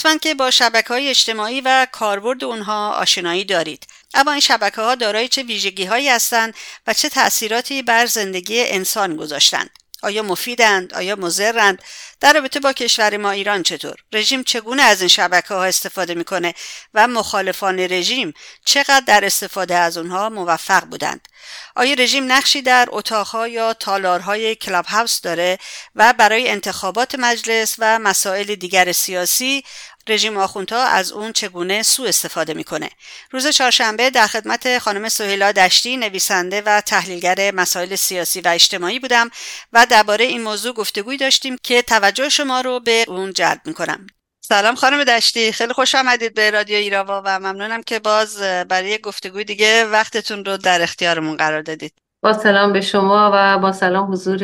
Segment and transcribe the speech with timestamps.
[0.00, 3.86] حتما که با شبکه های اجتماعی و کاربرد اونها آشنایی دارید.
[4.14, 6.54] اما این شبکه ها دارای چه ویژگی هایی هستند
[6.86, 9.70] و چه تأثیراتی بر زندگی انسان گذاشتند؟
[10.02, 11.82] آیا مفیدند؟ آیا مضرند؟
[12.20, 16.54] در رابطه با کشور ما ایران چطور؟ رژیم چگونه از این شبکه ها استفاده می‌کنه
[16.94, 21.28] و مخالفان رژیم چقدر در استفاده از اونها موفق بودند؟
[21.76, 25.58] آیا رژیم نقشی در اتاقها یا تالارهای کلاب هاوس داره
[25.94, 29.64] و برای انتخابات مجلس و مسائل دیگر سیاسی
[30.08, 32.90] رژیم آخوندها از اون چگونه سوء استفاده می‌کنه.
[33.30, 39.30] روز چهارشنبه در خدمت خانم سهیلا دشتی نویسنده و تحلیلگر مسائل سیاسی و اجتماعی بودم
[39.72, 44.06] و درباره این موضوع گفتگوی داشتیم که توجه شما رو به اون جلب می‌کنم.
[44.40, 45.52] سلام خانم دشتی.
[45.52, 50.56] خیلی خوش آمدید به رادیو ایراوا و ممنونم که باز برای گفتگوی دیگه وقتتون رو
[50.56, 51.92] در اختیارمون قرار دادید.
[52.22, 54.38] با سلام به شما و با سلام حضور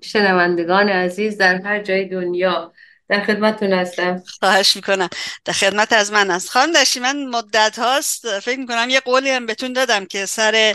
[0.00, 2.72] شنوندگان عزیز در هر جای دنیا.
[3.08, 4.22] در خدمتتون هستم.
[4.40, 5.08] خواهش می‌کنم.
[5.44, 8.40] در خدمت از من است خانم داشتی من مدت هاست.
[8.40, 10.74] فکر می‌کنم یه قولی هم بهتون دادم که سر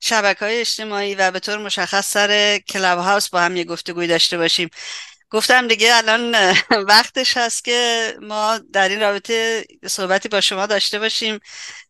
[0.00, 4.38] شبکه های اجتماعی و به طور مشخص سر کلاب هاوس با هم یه گفتگوی داشته
[4.38, 4.68] باشیم.
[5.30, 6.34] گفتم دیگه الان
[6.88, 11.38] وقتش هست که ما در این رابطه صحبتی با شما داشته باشیم.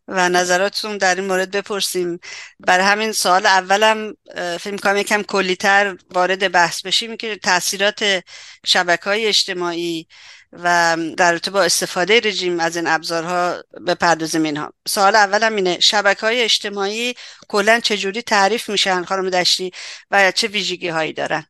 [0.09, 2.19] و نظراتتون در این مورد بپرسیم.
[2.59, 4.13] برای همین سوال اولم
[4.59, 8.23] فکر کنم یکم کلیتر وارد بحث بشیم که تاثیرات
[8.65, 10.07] شبکه های اجتماعی
[10.53, 14.73] و در با استفاده رژیم از این ابزارها بپردازیم اینها.
[14.87, 17.13] سوال اولم اینه شبکه های اجتماعی
[17.47, 19.71] کلا چجوری تعریف میشن خانم دشتی
[20.11, 21.45] و چه ویژگی هایی دارن؟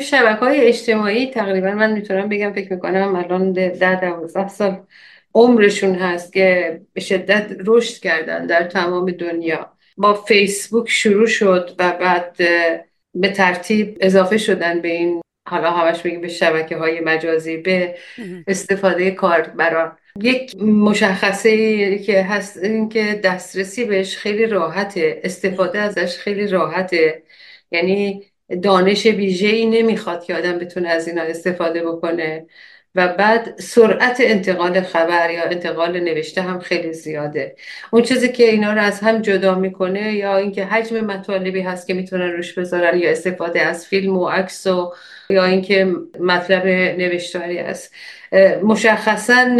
[0.00, 4.86] شبکه های اجتماعی تقریبا من می‌تونم بگم فکر می‌کنم الان ده دوازده سال
[5.38, 9.72] عمرشون هست که به شدت رشد کردن در تمام دنیا.
[9.96, 12.36] با فیسبوک شروع شد و بعد
[13.14, 17.94] به ترتیب اضافه شدن به این حالا همش بگیم به شبکه های مجازی به
[18.46, 26.46] استفاده کاربران یک مشخصه که هست این که دسترسی بهش خیلی راحته استفاده ازش خیلی
[26.46, 27.22] راحته.
[27.70, 28.24] یعنی
[28.62, 32.46] دانش ای نمی‌خواد که آدم بتونه از اینا استفاده بکنه.
[32.94, 37.56] و بعد سرعت انتقال خبر یا انتقال نوشته هم خیلی زیاده.
[37.92, 41.94] اون چیزی که اینا رو از هم جدا می‌کنه یا اینکه حجم مطالبی هست که
[41.94, 44.92] می‌تونن روش بذارن یا استفاده از فیلم و عکس و
[45.30, 46.66] یا اینکه مطلب
[46.98, 47.94] نوشتاری است
[48.62, 49.56] مشخصا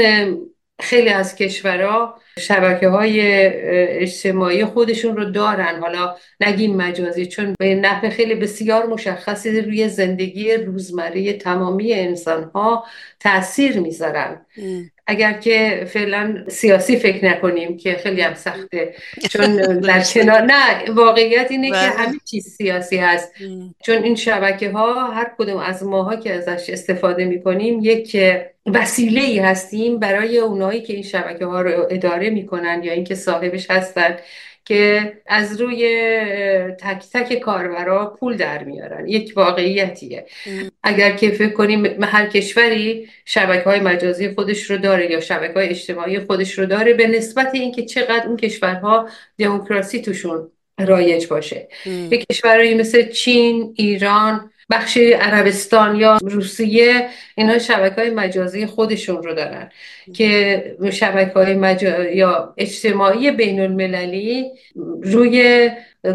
[0.81, 3.21] خیلی از کشورها شبکه های
[4.03, 5.81] اجتماعی خودشون رو دارن.
[5.81, 12.85] حالا نگیم مجازی چون به نحو خیلی بسیار مشخصی روی زندگی روزمره تمامی انسان ها
[13.21, 14.47] تاثیر می‌ذارن
[15.11, 18.95] اگر که فعلا سیاسی فکر نکنیم که خیلی هم سخته
[19.33, 21.89] چون در کنار نه واقعیت اینه که بله.
[21.89, 23.33] همه چیز سیاسی هست.
[23.83, 28.17] چون این شبکه ها هر کدوم از ماها که ازش استفاده می‌کنیم یک
[28.67, 33.71] وسیله ای هستیم برای اونایی که این شبکه ها رو اداره می‌کنن یا اینکه صاحبش
[33.71, 34.17] هستن.
[34.69, 35.83] که از روی
[36.81, 39.09] تک تک کاربرا پول در میارن.
[39.09, 40.27] یک واقعیتیه.
[40.83, 45.69] اگر که فکر کنیم هر کشوری شبکه های مجازی خودش رو داره یا شبکه های
[45.69, 49.09] اجتماعی خودش رو داره به نسبت اینکه چقدر اون کشورها
[49.39, 51.69] دموکراسی توشون رایج باشه.
[51.87, 59.35] یک کشورهایی مثل چین، ایران، بخش عربستان یا روسیه اینها شبکه های مجازی خودشون رو
[59.35, 59.71] دارن.
[60.15, 62.05] که شبکه های مجا...
[62.05, 64.47] یا اجتماعی بین المللی
[65.03, 65.71] روی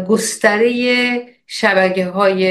[0.08, 0.72] گستره
[1.46, 2.46] شبکه های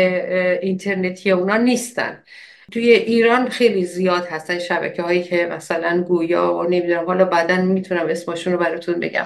[0.60, 2.24] اینترنتی اونا نیستن.
[2.72, 8.08] توی ایران خیلی زیاد هستن شبکه هایی که مثلا گویا و نمی‌دونم حالا بعدا می‌تونم
[8.08, 9.26] اسمشون رو براتون بگم.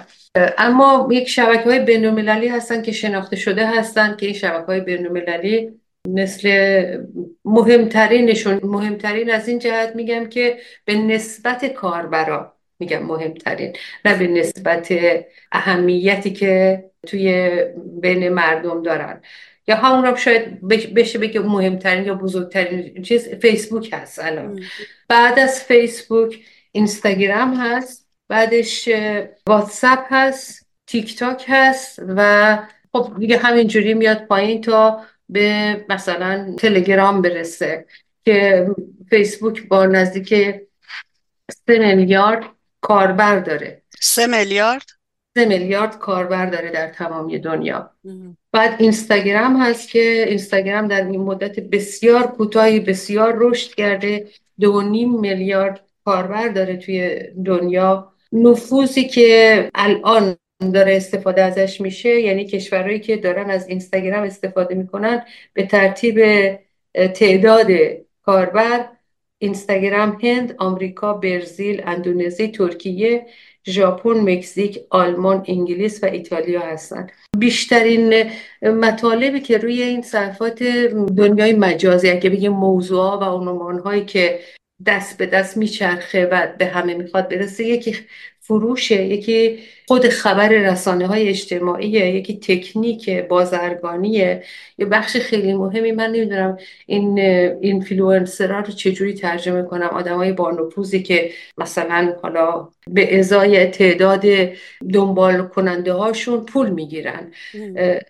[0.58, 5.08] اما یک شبکه های بین هستن که شناخته شده هستن که این شبکه های بین
[6.08, 6.50] مثل
[7.46, 13.76] مهمترینشون مهمترین از این جهت میگم که به نسبت کاربرا میگم مهمترین
[14.06, 14.94] نه به نسبت
[15.52, 17.50] اهمیتی که توی
[18.02, 19.22] بین مردم دارن.
[19.68, 24.60] یا همون رو شاید بشه بگه مهمترین یا بزرگترین چیز فیسبوک هست الان.
[25.10, 26.40] بعد از فیسبوک
[26.72, 28.90] اینستاگرام هست بعدش
[29.48, 32.58] واتساپ هست تیک تاک هست و
[32.94, 37.86] خب دیگه همینجوری میاد پایین تا به مثلا تلگرام برسه
[38.26, 38.68] که
[39.10, 40.34] فیسبوک با نزدیک
[41.68, 42.44] سه میلیارد
[42.82, 43.82] کاربر داره.
[44.00, 44.86] سه میلیارد؟
[45.38, 47.92] سه میلیارد کاربر داره در تمامی دنیا.
[48.52, 54.28] بعد اینستاگرام هست که اینستاگرام در این مدت بسیار کوتاهی بسیار رشد کرده.
[54.60, 58.14] دو نیم میلیارد کاربر داره توی دنیا.
[58.32, 62.22] نفوذی که الان داره استفاده ازش میشه.
[62.22, 66.20] یعنی کشورهایی که دارن از اینستاگرام استفاده می‌کنن به ترتیب
[66.94, 67.68] تعداد
[68.22, 68.86] کاربر
[69.40, 73.26] اینستاگرام هند آمریکا برزیل اندونزی ترکیه
[73.68, 78.32] ژاپن مکزیک آلمان انگلیس و ایتالیا هستند بیشترین
[78.62, 80.64] مطالبی که روی این صفحات
[81.18, 84.40] دنیای مجازی اگه بگیم موضوع و عنوان هایی که
[84.86, 87.96] دست به دست میچرخه و به همه می‌خواد برسه یکی
[88.48, 94.44] فروشه یکی خود خبر رسانه های اجتماعیه یکی تکنیک بازرگانیه
[94.78, 95.92] یه بخش خیلی مهمی.
[95.92, 97.20] من نمی‌دونم این
[97.62, 99.88] اینفلوئنسرها رو چجوری ترجمه کنم.
[99.88, 104.26] آدم های بانوپوزی که مثلا حالا به ازای تعداد
[104.94, 107.32] دنبال کننده هاشون پول می‌گیرن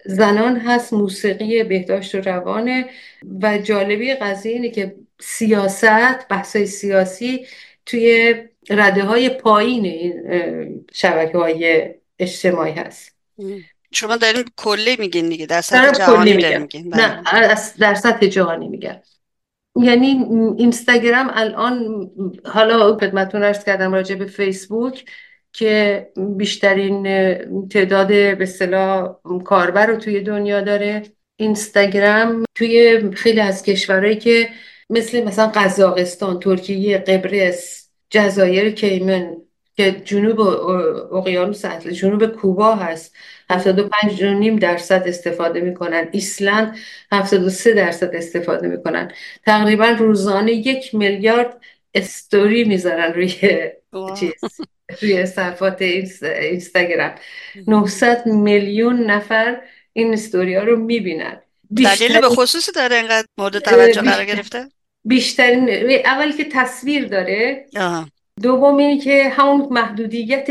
[0.05, 2.85] زنان هست موسیقی بهداشت و روانه
[3.41, 7.45] و جالبی قضیه اینه که سیاست بحث سیاسی
[7.85, 8.35] توی
[8.69, 13.15] رده های پایین این شبکه های اجتماعی هست.
[13.91, 16.95] شما دارین کلی میگین دیگه در سطح جهانی میگین.
[16.95, 17.55] نه بله.
[17.79, 19.01] در سطح جهانی میگن
[19.81, 20.25] یعنی
[20.57, 22.09] اینستاگرام الان
[22.45, 25.05] حالا خدمتتون ارز کردم راجع به فیسبوک
[25.53, 27.03] که بیشترین
[27.67, 29.15] تعداد به اصطلاح
[29.45, 31.03] کاربر رو توی دنیا داره.
[31.35, 34.49] اینستاگرام توی خیلی از کشورهایی که
[34.89, 39.38] مثل مثلا قزاقستان ترکیه قبرس جزایر کیمن
[39.75, 40.39] که جنوب
[41.13, 43.15] اقیانوس اطلس جنوب کوبا هست.
[43.50, 46.09] 75 نیم درصد استفاده می‌کنن.
[46.12, 46.77] ایسلند
[47.12, 49.12] 73 درصد استفاده می‌کنن.
[49.45, 51.62] تقریبا روزانه یک میلیارد
[51.94, 53.33] استوری می‌ذارن روی
[54.19, 54.33] چیز
[55.01, 55.81] روی صفحات
[56.21, 57.15] اینستاگرام.
[57.68, 59.62] 900 میلیون نفر
[59.94, 61.42] این استوری ها رو می‌بینن.
[61.77, 64.65] دلیل به خصوصی داره اینقدر مورد توجه قرار گرفته؟
[65.07, 65.69] بیشترین
[66.06, 67.65] اولی که تصویر داره
[68.42, 70.50] دوم اینه که همون محدودیت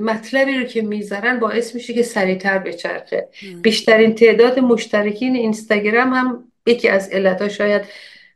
[0.00, 3.28] مطلبی رو که می‌ذارن باعث میشه که سریعتر بچرخه.
[3.62, 7.82] بیشترین تعداد مشترکین اینستاگرام هم یکی از علتها شاید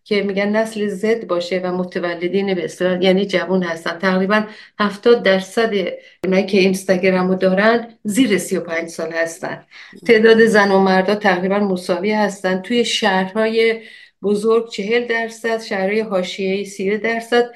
[0.05, 3.99] که میگن نسل زد باشه و متولدین به اصطلاح یعنی جوان هستن.
[3.99, 4.45] تقریبا
[4.79, 5.73] 70 درصد
[6.25, 9.65] اونایی که اینستاگرام رو دارن زیر 35 سال هستن.
[10.07, 12.63] تعداد زن و مردا تقریبا مساوی هستن.
[12.63, 13.81] توی شهرهای
[14.23, 17.51] بزرگ 40 درصد شهرهای حاشیه‌ای 30 درصد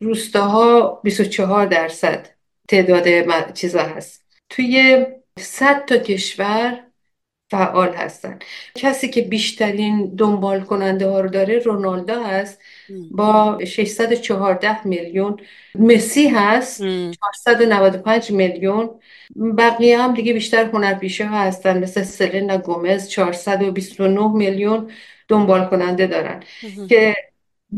[0.00, 2.28] روستاها 24 درصد
[2.68, 4.26] تعداد چیزا هست.
[4.48, 5.06] توی
[5.38, 6.82] 100 تا کشور
[7.50, 8.38] فعال هستن.
[8.74, 12.60] کسی که بیشترین دنبال کننده ها رو داره رونالدو هست.
[13.10, 15.36] با 614 میلیون.
[15.74, 16.82] مسی هست.
[16.82, 18.90] 495 میلیون.
[19.58, 21.78] بقیه هم دیگه بیشتر هنرپیشه ها هستن.
[21.82, 24.90] مثل سلینا گومز 429 میلیون.
[25.28, 26.42] دنبال کننده دارن.
[26.88, 27.16] که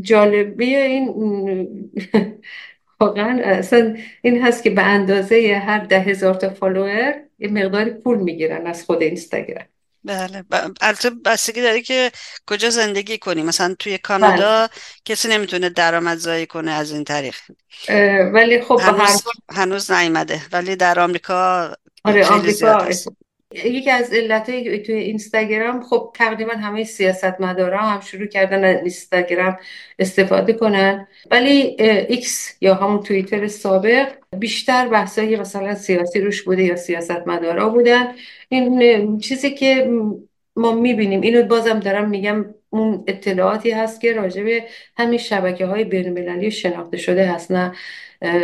[0.01, 1.09] جالبی این
[3.01, 8.19] واقعا اصلا این هست که به اندازه هر ده هزار تا فالوور یه مقداری پول
[8.19, 9.67] می‌گیرن از خود اینستاگرام.
[10.05, 10.45] بله.
[10.81, 12.11] البته بستگی داره که
[12.47, 13.43] کجا زندگی کنی.
[13.43, 14.69] مثلا توی کانادا بله.
[15.05, 17.35] کسی نمی‌تونه درآمدزایی کنه از این طریق.
[18.33, 20.41] ولی خب هنوز, هنوز نیومده.
[20.53, 21.73] ولی در آمریکا
[22.05, 22.89] آره آمریکا
[23.55, 29.57] یکی از علتهای توی اینستاگرام خب تقریبا همه سیاست مدارا هم شروع کردن از اینستاگرام
[29.99, 31.09] استفاده کنن.
[31.31, 31.77] ولی
[32.09, 38.15] ایکس یا همون توییتر سابق بیشتر بحثای مثلا سیاسی روش بوده یا سیاست مدارا بودن.
[38.49, 39.91] این چیزی که
[40.57, 44.61] ما می‌بینیم اینو بازم دارم میگم اون اطلاعاتی هست که راجع
[44.97, 47.73] همین شبکه های بین شناخته شده هست نه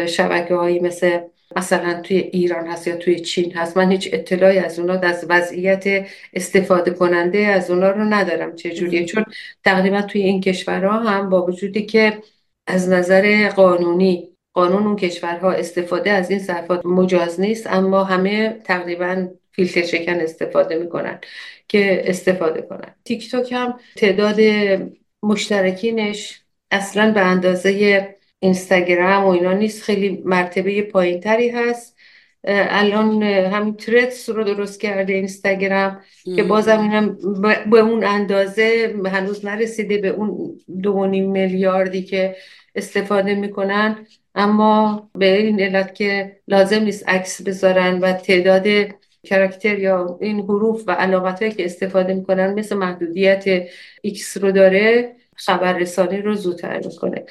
[0.06, 1.20] شبکه هایی مثل
[1.56, 6.06] مثلا توی ایران هست یا توی چین هست من هیچ اطلاعی از اونا از وضعیت
[6.32, 9.04] استفاده کننده از اونا رو ندارم چجوریه.
[9.04, 9.24] چون
[9.64, 12.18] تقریبا توی این کشورها هم با وجودی که
[12.66, 19.28] از نظر قانونی قانون اون کشورها استفاده از این صفحات مجاز نیست اما همه تقریبا
[19.52, 21.20] فیلتر شکن استفاده می‌کنن
[21.68, 22.94] که استفاده کنن.
[23.04, 24.40] تیک توک هم تعداد
[25.22, 28.08] مشترکینش اصلا به اندازه
[28.44, 29.82] اینستاگرام و اینا نیست.
[29.82, 31.96] خیلی مرتبه پایین تری هست.
[32.46, 36.00] الان همین ترتس رو درست کرده اینستاگرام
[36.36, 37.18] که بازم اینم
[37.70, 42.36] به اون اندازه هنوز نرسیده به اون دو میلیاردی که
[42.74, 44.06] استفاده می‌کنن.
[44.34, 48.66] اما به این علت که لازم نیست عکس بذارن و تعداد
[49.22, 53.44] کرکتر یا این حروف و علامت هایی که استفاده می‌کنن مثل محدودیت
[54.02, 55.16] ایکس رو داره.
[55.36, 57.24] خبررسانی رو زودتر می‌کنه.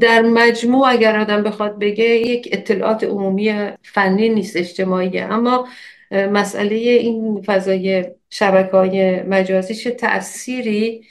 [0.00, 5.68] در مجموع اگر آدم بخواد بگه یک اطلاعات عمومی فنی نیست اجتماعی اما
[6.10, 11.04] مسئله این فضای شبکه های مجازی چه تأثیری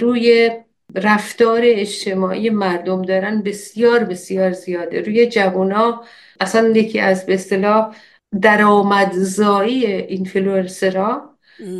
[0.00, 0.50] روی
[0.94, 5.00] رفتار اجتماعی مردم دارن بسیار بسیار زیاده.
[5.00, 6.04] روی جوونا
[6.40, 7.96] اصلا یکی از به اصطلاح
[8.42, 11.36] درآمدزایی اینفلوئنسرها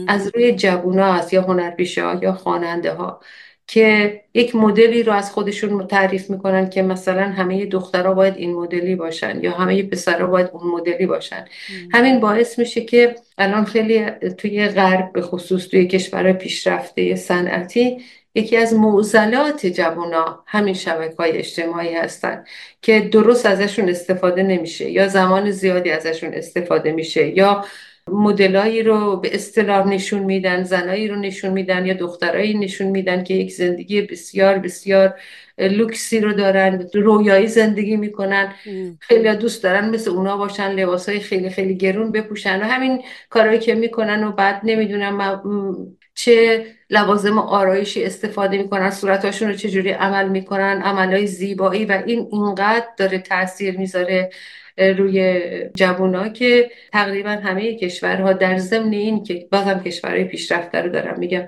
[0.09, 3.21] از روی جوونا هست یا هنرپیشه ها یا خواننده ها.
[3.67, 8.97] که یک مدلی رو از خودشون تعریف می‌کنن که مثلا همه دخترها باید این مدلی
[8.97, 11.45] باشن یا همه پسرها باید اون مدلی باشن.
[11.93, 17.99] همین باعث میشه که الان خیلی توی غرب به خصوص توی کشور پیشرفته صنعتی
[18.35, 22.45] یکی از معضلات جوونا همین شبکه های اجتماعی هستن
[22.83, 27.65] که درست ازشون استفاده نمیشه یا زمان زیادی ازشون استفاده میشه یا
[28.11, 33.35] مدلایی رو به اصطلاح نشون میدن زنایی رو نشون میدن یا دخترایی نشون میدن که
[33.35, 35.15] یک زندگی بسیار بسیار
[35.59, 38.55] لوکسی رو دارن رویایی زندگی می‌کنن.
[39.01, 43.59] خیلی دوست دارن مثل اونا باشن لباس های خیلی خیلی گرون بپوشن و همین کارهایی
[43.59, 45.41] که می‌کنن و بعد نمی‌دونم
[46.15, 52.87] چه لوازم آرایشی استفاده می‌کنن صورتاشون رو چجوری عمل می‌کنن عملهای زیبایی و این اینقدر
[52.97, 54.31] داره تاثیر می‌ذاره.
[54.79, 55.41] روی
[55.75, 61.43] جوونا که تقریبا همه کشورها در ضمن این که بازم کشورهای پیشرفته رو دارم میگم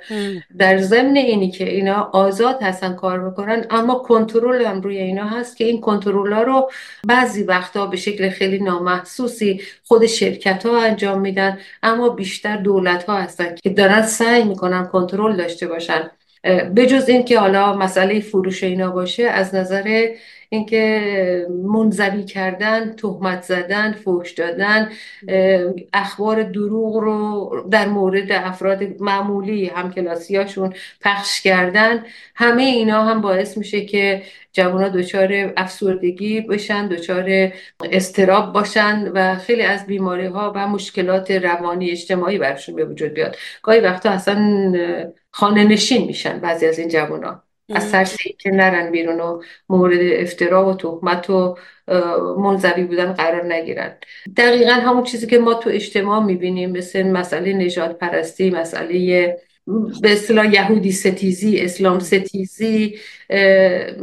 [0.58, 5.56] در ضمن اینی که اینا آزاد هستن کار بکنن اما کنترل هم روی اینا هست
[5.56, 6.70] که این کنترل ها رو
[7.06, 13.16] بعضی وقتا به شکل خیلی نامحسوسی خود شرکت ها انجام میدن اما بیشتر دولت ها
[13.16, 16.10] هستن که دارن سعی می‌کنن کنترل داشته باشن.
[16.76, 20.08] بجز اینکه حالا مسئله فروش اینا باشه از نظر
[20.48, 24.90] اینکه منزوی کردن تهمت زدن فوش دادن
[25.92, 32.04] اخبار دروغ رو در مورد افراد معمولی همکلاسیاشون پخش کردن.
[32.34, 34.22] همه اینا هم باعث میشه که
[34.52, 37.52] جوان دچار افسردگی بشن دچار
[37.92, 43.36] استراب باشن و خیلی از بیماری ها و مشکلات روانی اجتماعی برشون به وجود بیاد.
[43.62, 44.72] گاهی وقتا اصلا
[45.30, 49.98] خانه نشین میشن بعضی از این جوان ها از ترس که نرن بیرون و مورد
[50.02, 51.56] افترا و تهمت و
[52.38, 53.96] منظوی بودن قرار نگیرن.
[54.36, 59.36] دقیقا همون چیزی که ما تو اجتماع می‌بینیم مثل مسئله نجات پرستی مسئله
[60.00, 62.98] به اصطلاح یهودی ستیزی اسلام ستیزی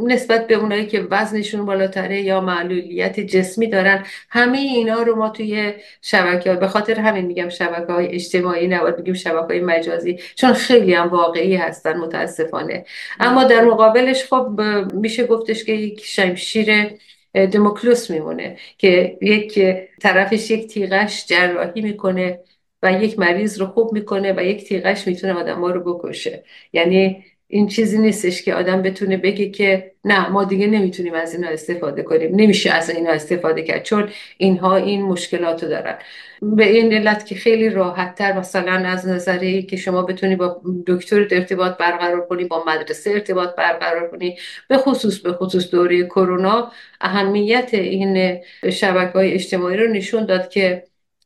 [0.07, 4.05] نسبت به اونایی که وزنشون بالاتره یا معلولیت جسمی دارن.
[4.29, 8.97] همه اینا رو ما توی شبکه ها به خاطر همین میگم شبکه های اجتماعی نباید
[8.97, 12.85] بگیم شبکه های مجازی چون خیلی هم واقعی هستن متاسفانه.
[13.19, 14.61] اما در مقابلش خب
[14.93, 16.89] میشه گفتش که یک شمشیر
[17.33, 19.59] دموکلوس میمونه که یک
[20.01, 22.39] طرفش یک تیغش جراحی می‌کنه.
[22.83, 26.43] و یک مریض رو خوب می‌کنه و یک تیغش می‌تونه آدم ها رو بکشه.
[26.73, 31.47] یعنی این چیزی نیستش که آدم بتونه بگه که نه ما دیگه نمی‌تونیم از اینا
[31.47, 32.35] استفاده کنیم.
[32.35, 35.97] نمیشه از اینا استفاده کرد چون اینها این مشکلات رو دارن.
[36.41, 41.27] به این علت که خیلی راحت تر مثلا از نظری که شما بتونی با دکتر
[41.31, 44.37] ارتباط برقرار کنی با مدرسه ارتباط برقرار کنی
[44.67, 46.71] به خصوص به خصوص دوره کرونا
[47.01, 48.39] اهمیت این
[48.71, 50.83] شبکه های اجتماعی رو نشون داد که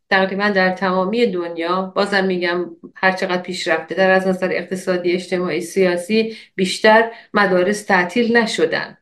[0.09, 6.37] تقریبا در تمامی دنیا بازم میگم هر چقدر پیشرفته در از نظر اقتصادی اجتماعی سیاسی
[6.55, 8.97] بیشتر مدارس تعطیل نشدن.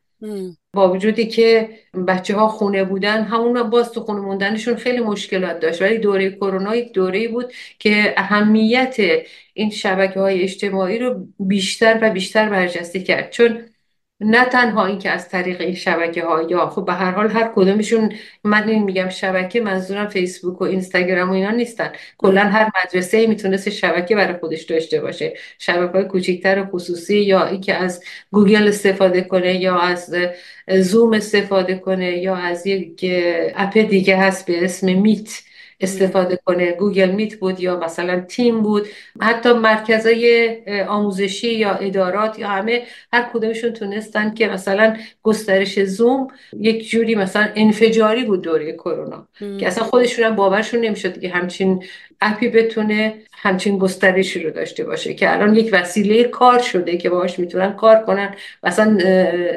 [0.74, 1.70] با وجودی که
[2.08, 5.82] بچه ها خونه بودن همون باز تو خونه موندنشون خیلی مشکلات داشت.
[5.82, 8.96] ولی دوره کرونا یک دوره بود که اهمیت
[9.54, 13.30] این شبکه های اجتماعی رو بیشتر و بیشتر برجسته کرد.
[13.32, 13.66] چون
[14.20, 18.14] نه تنها اینکه از طریق این شبکه ها یا خب به هر حال هر کدومشون
[18.44, 21.92] من این میگم شبکه منظورم فیسبوک و اینستاگرام و اینا نیستن.
[22.18, 25.34] کلا هر مدرسه می‌تونست شبکه برای خودش داشته باشه.
[25.60, 30.16] شبکه های کوچیکتر و خصوصی یا اینکه از گوگل استفاده کنه یا از
[30.68, 33.06] زوم استفاده کنه یا از یک
[33.56, 35.45] اپ دیگه هست به اسم میت.
[35.80, 36.72] استفاده کنه.
[36.72, 38.88] گوگل میت بود یا مثلا تیم بود.
[39.22, 42.82] حتی مرکزهای آموزشی یا ادارات یا همه
[43.14, 46.28] هر کدومشون تونستن که مثلا گسترش زوم
[46.60, 49.28] یک جوری مثلا انفجاری بود دوره کرونا.
[49.60, 51.84] که اصلا خودشون هم باورشون نمی‌شد که همچین
[52.22, 55.14] اپی بتونه همچین گسترشی رو داشته باشه.
[55.14, 58.98] که الان یک وسیله کار شده که باهاش می‌تونن کار کنن و اصلا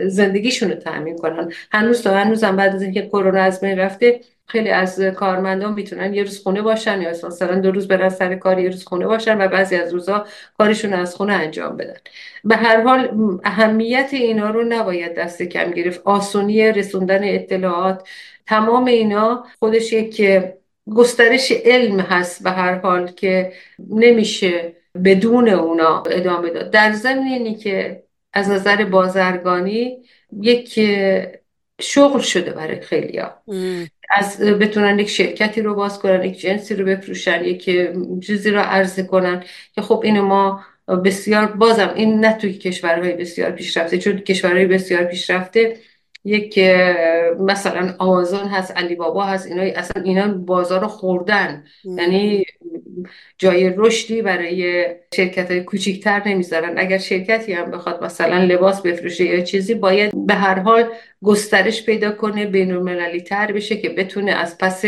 [0.09, 1.53] زندگیشون رو تأمین کنن.
[1.73, 6.15] هنوز تا هنوز هم بعد از اینکه کرونا از بین رفته خیلی از کارمندان می‌تونن
[6.15, 9.41] یه روز خونه باشن یا مثلا دو روز برن سر کار یه روز خونه باشن
[9.41, 10.27] و بعضی از روزها
[10.59, 11.97] کارشون از خونه انجام بدن.
[12.45, 13.11] به هر حال
[13.45, 16.01] اهمیت اینا رو نباید دست کم گرفت.
[16.05, 18.09] آسونی رسوندن اطلاعات
[18.47, 20.23] تمام اینا خودش یک
[20.95, 23.53] گسترش علم هست به هر حال که
[23.91, 24.73] نمیشه
[25.05, 26.71] بدون اونا ادامه داد.
[26.71, 28.03] در ضمن اینی که
[28.33, 30.03] از نظر بازرگانی
[30.41, 30.81] یک
[31.81, 33.43] شغل شده برای خیلی ها.
[34.11, 37.65] از بتونن یک شرکتی رو باز کنن یک جنسی رو بفروشن یک
[38.27, 40.65] چیزی رو عرضه کنن که خب اینو ما
[41.05, 45.77] بسیار بازم این نه توی کشورهای بسیار پیشرفته چون کشورهای بسیار پیشرفته
[46.25, 46.59] یک
[47.39, 51.65] مثلا آمازون هست علی بابا هست اینا اصلا اینا بازار رو خوردن.
[51.85, 52.45] یعنی
[53.39, 56.79] جای رشدی برای شرکت های کوچیکتر نمی‌ذارن.
[56.79, 60.85] اگر شرکتی هم بخواد مثلا لباس بفروشه یا چیزی باید به هر حال
[61.23, 64.85] گسترش پیدا کنه بین تر بشه که بتونه از پس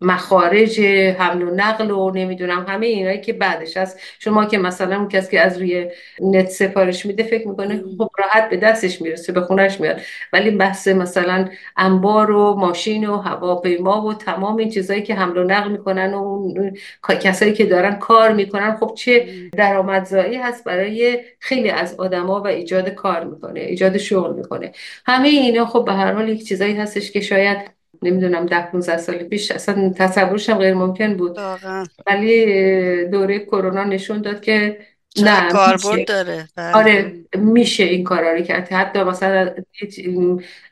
[0.00, 0.80] مخارج
[1.18, 5.30] حمل و نقل و نمی‌دونم همه اینایی که بعدش از شما که مثلا اون کسی
[5.30, 9.80] که از روی نت سفارش میده فکر می‌کنه خب راحت به دستش می‌رسه به خونش
[9.80, 10.00] میاد.
[10.32, 15.44] ولی بحث مثلا انبار و ماشین و هواپیما و تمام این چیزایی که حمل و
[15.44, 16.76] نقل می‌کنن و اون
[17.20, 18.76] کسایی که دارن کار می‌کنن.
[18.76, 24.72] خب چه درآمدزایی هست برای خیلی از آدما و ایجاد کار می‌کنه ایجاد شغل می‌کنه.
[25.06, 27.58] همه اینا خب به هر حال یک چیزایی هستش که شاید
[28.02, 31.38] نمی‌دونم ده 15 سال پیش اصلا تصورش هم غیر ممکن بود
[32.06, 34.78] ولی دوره کرونا نشون داد که
[35.22, 36.76] نه کاربرد داره؟ بله.
[36.76, 38.72] آره میشه این کارا رو کرد.
[38.72, 39.50] حتی مثلا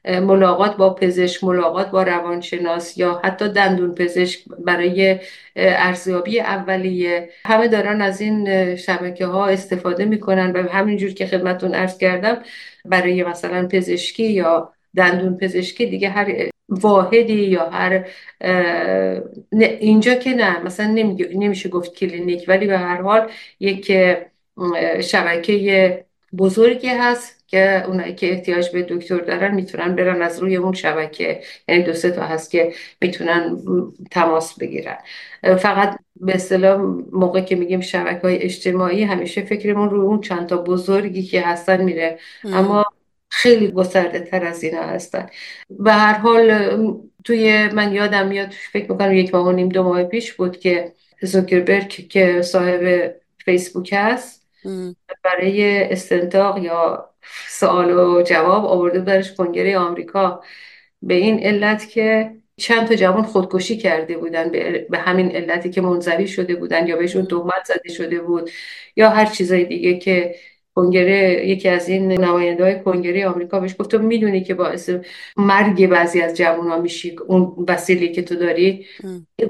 [0.05, 5.21] ملاقات با پزشک ملاقات با روانشناس یا حتی دندون پزشک برای
[5.57, 7.31] ارزیابی اولیه.
[7.45, 12.39] همه دارن از این شبکه ها استفاده می‌کنن و همینجور که خدمتون ارز کردم
[12.85, 18.05] برای مثلا پزشکی یا دندون پزشکی دیگه هر واحدی یا هر
[19.61, 20.87] اینجا که نه مثلا
[21.35, 23.31] نمیشه گفت کلینیک ولی به هر حال
[23.61, 23.93] یک
[25.01, 26.05] شبکه
[26.39, 31.43] بزرگی هست که اونایی که احتیاج به دکتر دارن می‌تونن برن از روی اون شبکه.
[31.69, 33.59] یعنی دو سه تا هست که می‌تونن
[34.11, 34.99] تماس بگیرن.
[35.43, 36.81] فقط به اصطلاح
[37.13, 41.85] موقع که میگیم شبکه های اجتماعی همیشه فکرمون روی اون چند تا بزرگی که هستن
[41.85, 42.19] میره.
[42.45, 42.85] اما
[43.31, 45.27] خیلی گسترده تر از اینا هستن.
[45.71, 46.77] به هر حال
[47.25, 50.93] توی من یادم میاد فکر می‌کنم یک ماه و نیم دو ماه پیش بود که
[51.23, 53.15] زوکربرگ که صاحب
[53.45, 54.42] فیسبوک هست
[55.25, 57.11] برای استنتاق یا
[57.49, 60.43] سوال و جواب آورده درش کنگره آمریکا.
[61.03, 64.49] به این علت که چند تا جوان خودکشی کرده بودن
[64.91, 68.51] به همین علتی که منظوی شده بودن یا بهشون تهمت زده شده بود
[68.97, 70.35] یا هر چیزای دیگه که
[70.75, 74.91] کنگره یکی از این نماینده های کنگره آمریکا بهش گفت تو می‌دونی که باعث
[75.37, 78.87] مرگ بعضی از جوان ها میشی اون وسیلی که تو داری؟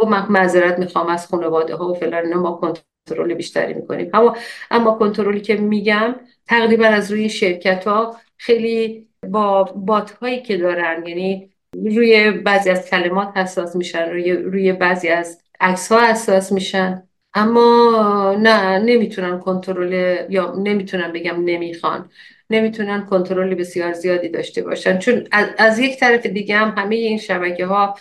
[0.01, 2.61] گفت من معذرت می‌خوام از خانواده ها و فلان ما
[3.09, 4.11] کنترل بیشتری می‌کنیم.
[4.15, 4.37] اما
[4.71, 6.15] اما کنترلی که میگم
[6.47, 12.91] تقریبا از روی شرکت ها خیلی با بات هایی که دارن یعنی روی بعضی از
[12.91, 17.03] کلمات حساس میشن روی روی بعضی از عکس ها حساس میشن.
[17.35, 22.11] اما نه نمی‌تونن کنترل یا نمی‌تونن بگم نمی‌خوان.
[22.55, 24.99] نمی‌تونن کنترل بسیار زیادی داشته باشن.
[24.99, 27.97] چون از, یک طرف دیگه هم همه این شبکه ها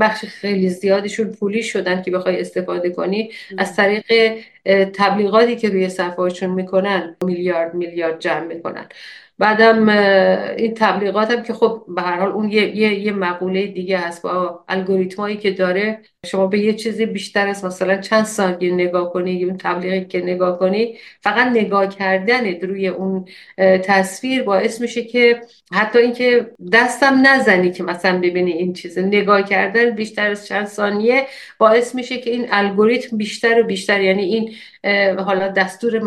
[0.00, 3.30] بخش خیلی زیادشون پولی شدن که بخوای استفاده کنی.
[3.58, 4.04] از طریق
[4.94, 8.88] تبلیغاتی که روی صفحهاشون می‌کنن میلیارد میلیارد جمع می‌کنن.
[9.38, 9.88] بعدم
[10.58, 14.22] این تبلیغات هم که خب به هر حال اون یه, یه،, یه مقوله دیگه هست
[14.22, 16.00] با الگوریتمایی که داره.
[16.26, 20.58] شما به یه چیزی بیشتر از مثلا چند ثانیه نگاه کنی اون تبلیغی که نگاه
[20.58, 23.24] کنی فقط نگاه کردن روی اون
[23.58, 25.40] تصویر باعث میشه که
[25.72, 28.98] حتی اینکه دستم نزنی که مثلا ببینی این چیز.
[28.98, 31.26] نگاه کردن بیشتر از چند ثانیه
[31.58, 34.54] باعث میشه که این الگوریتم بیشتر و بیشتر یعنی این
[35.18, 36.02] حالا دستور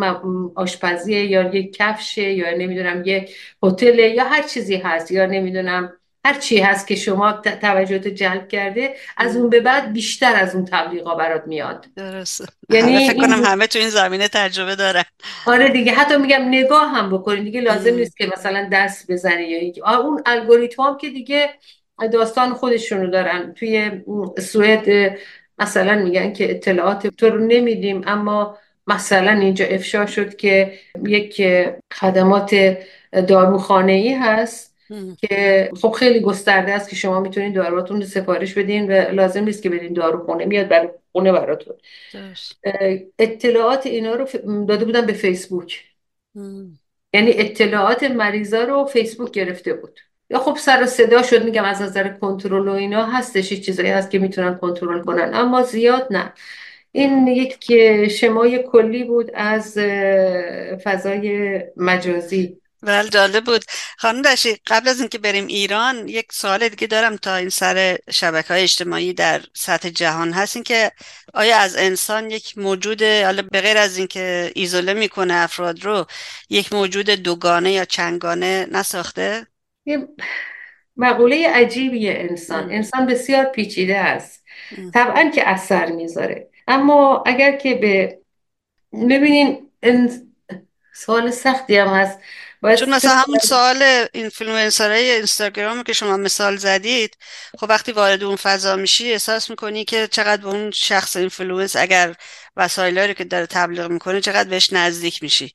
[0.55, 5.93] آشپزی یا یک کفش یا نمی‌دونم یک هتل یا هر چیزی هست یا نمی‌دونم
[6.25, 10.65] هر چی هست که شما توجهت جلب کرده از اون به بعد بیشتر از اون
[10.65, 11.85] تبلیغا برات میاد.
[11.95, 12.45] درسته.
[12.69, 15.03] یعنی فکر کنم همه تو این زمینه تجربه دارن.
[15.45, 19.99] آره دیگه حتی میگم نگاه هم بکنید دیگه لازم نیست که مثلا دست بزنی یا
[19.99, 21.49] اون الگوریتم هم که دیگه
[22.13, 23.53] داستان خودشونو دارن.
[23.53, 23.91] توی
[24.39, 25.17] سوئد
[25.61, 31.41] مثلا میگن که اطلاعات تو رو نمیدیم اما مثلا اینجا افشا شد که یک
[31.93, 32.77] خدمات
[33.27, 34.77] داروخانه ای هست
[35.17, 39.63] که خب خیلی گسترده است که شما می‌تونید دارواتون رو سفارش بدین و لازم نیست
[39.63, 41.75] که بدین داروخانه میاد برای خونه براتون.
[43.19, 44.25] اطلاعات اینا رو
[44.67, 45.85] داده بودن به فیسبوک.
[47.13, 49.99] یعنی اطلاعات مریضا رو فیسبوک گرفته بود.
[50.31, 54.11] یا خب سر و صدا شد میگم از نظر کنترل و اینا هستش چیزایی هست
[54.11, 55.33] که می‌تونن کنترل کنن.
[55.33, 56.33] اما زیاد نه.
[56.91, 57.73] این یک
[58.07, 59.77] شمای کلی بود از
[60.83, 62.57] فضای مجازی.
[62.83, 63.61] ول جالب بود.
[63.97, 68.47] خانم داشتی قبل از اینکه بریم ایران یک سوال دیگه دارم تا این سر شبکه
[68.47, 70.55] های اجتماعی در سطح جهان هست.
[70.55, 70.91] این که
[71.33, 76.05] آیا از انسان یک موجود حالا به از اینکه ایزوله می‌کنه افراد رو
[76.49, 79.50] یک موجود دوگانه یا چنگانه نساخته؟
[79.85, 80.07] یه
[80.97, 82.71] مقوله عجیبی انسان.
[82.71, 84.43] انسان بسیار پیچیده است.
[84.93, 86.49] طبعا که اثر می‌ذاره.
[86.67, 88.19] اما اگر که به
[88.93, 89.71] ببینین
[90.93, 92.19] سوال سختی هم هست.
[92.79, 97.17] چون مثلا همون سوال اینفلوئنسرهای اینستاگرام که شما مثال زدید
[97.59, 102.15] خب وقتی وارد اون فضا میشی احساس می‌کنی که چقدر به اون شخص اینفلوئنس اگر
[102.55, 105.53] وسایلی رو که داره تبلیغ می‌کنه چقدر بهش نزدیک میشی.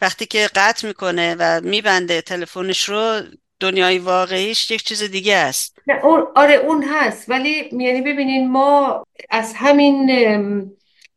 [0.00, 3.22] وقتی که قطع می‌کنه و میبنده تلفنش رو
[3.60, 5.78] دنیای واقعیش یک چیز دیگه است.
[6.02, 7.30] اون آره اون هست.
[7.30, 10.06] ولی یعنی ببینین ما از همین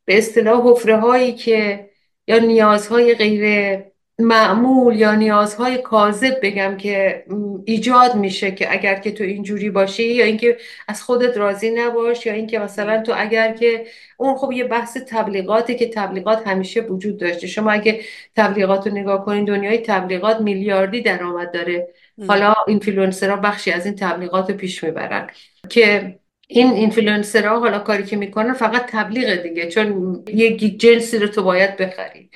[0.05, 1.89] به اصطلاح حفره هایی که
[2.27, 3.77] یا نیازهای غیر
[4.19, 7.25] معمول یا نیازهای کاذب بگم که
[7.65, 12.33] ایجاد میشه که اگر که تو اینجوری باشی یا اینکه از خودت راضی نباش یا
[12.33, 13.85] اینکه مثلا تو اگر که
[14.17, 17.47] اون خب یه بحث تبلیغاتی که تبلیغات همیشه وجود داشته.
[17.47, 18.01] شما اگه
[18.35, 21.87] تبلیغات رو نگاه کنین دنیای تبلیغات میلیاردی درآمد داره.
[22.27, 25.29] حالا اینفلوئنسرها بخشی از این تبلیغات رو پیش می‌برن
[25.69, 26.15] که
[26.47, 31.77] این اینفلوئنسرها حالا کاری که می‌کنن فقط تبلیغ دیگه چون یک جنسی رو تو باید
[31.77, 32.29] بخری.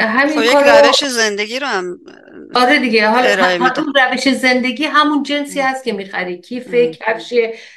[0.00, 1.98] همین خب یک روش زندگی رو هم
[2.54, 6.40] آره دیگه حالا همون روش زندگی همون جنسی هست که می‌خری.
[6.40, 7.34] کیف کفش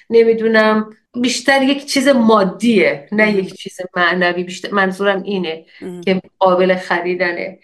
[0.10, 0.90] نمی‌دونم
[1.22, 4.44] بیشتر یک چیز مادیه نه یک چیز معنوی.
[4.44, 5.66] بیشتر منظورم اینه
[6.06, 7.60] که قابل خریدنه.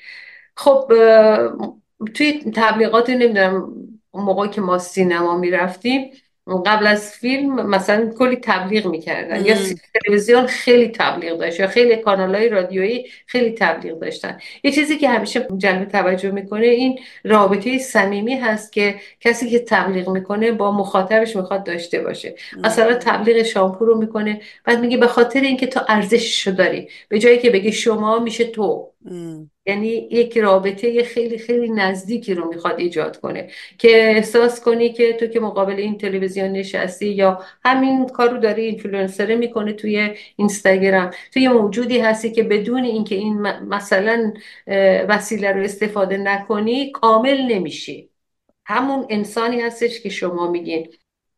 [0.56, 0.94] خب
[2.14, 3.74] توی تبلیغات نمی‌دونم
[4.12, 6.12] اون موقعی که ما سینما می‌رفتیم
[6.66, 9.46] قبل از فیلم مثلا کلی تبلیغ می‌کردن.
[9.46, 9.56] یا
[10.06, 14.38] تلویزیون خیلی تبلیغ داشت یا خیلی کانال های رادیویی خیلی تبلیغ داشتن.
[14.64, 20.10] یه چیزی که همیشه جلب توجه می‌کنه این رابطه صمیمی هست که کسی که تبلیغ
[20.10, 22.36] می‌کنه با مخاطبش می‌خواد داشته باشه.
[22.64, 26.88] مثلا تبلیغ شامپو رو می‌کنه بعد میگه به خاطر اینکه تو ارزششو داری.
[27.10, 28.93] به جایی که بگی شما میشه تو.
[29.66, 35.28] یعنی یک رابطه خیلی خیلی نزدیکی رو می‌خواد ایجاد کنه که احساس کنی که تو
[35.28, 41.12] که مقابل این تلویزیون نشستی یا همین کار رو داره اینفلوئنسر می‌کنه توی اینستاگرام.
[41.34, 44.34] توی موجودی هستی که بدون اینکه این مثلا
[45.08, 48.10] وسیله رو استفاده نکنی کامل نمیشی.
[48.66, 50.88] همون انسانی هستش که شما میگین.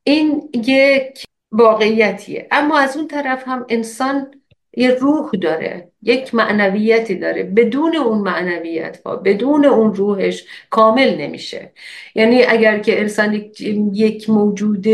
[0.04, 2.48] این یک واقعیتیه.
[2.52, 4.32] اما از اون طرف هم انسان
[4.76, 7.44] یه روح داره یک معنویتی داره.
[7.44, 11.72] بدون اون معنویت ها بدون اون روحش کامل نمیشه.
[12.16, 13.52] یعنی اگر که انسان
[13.94, 14.86] یک موجود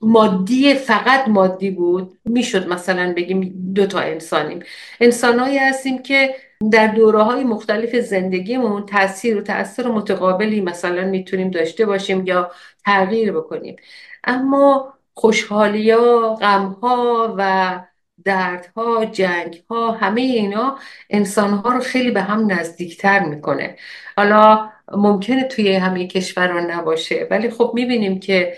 [0.00, 4.60] مادی فقط مادی بود می‌شد مثلا بگیم دو تا انسانیم.
[5.00, 6.34] انسانهایی هستیم که
[6.72, 12.50] در دوره های مختلف زندگیمون تاثیر و تاثیر متقابلی مثلا می‌تونیم داشته باشیم یا
[12.84, 13.76] تغییر بکنیم.
[14.24, 17.80] اما خوشحالی ها غم ها و
[18.24, 20.78] دردها جنگها همه اینا
[21.10, 23.76] انسانها رو خیلی به هم نزدیکتر می‌کنه.
[24.16, 28.56] حالا ممکنه توی همه کشورها نباشه ولی خب می‌بینیم که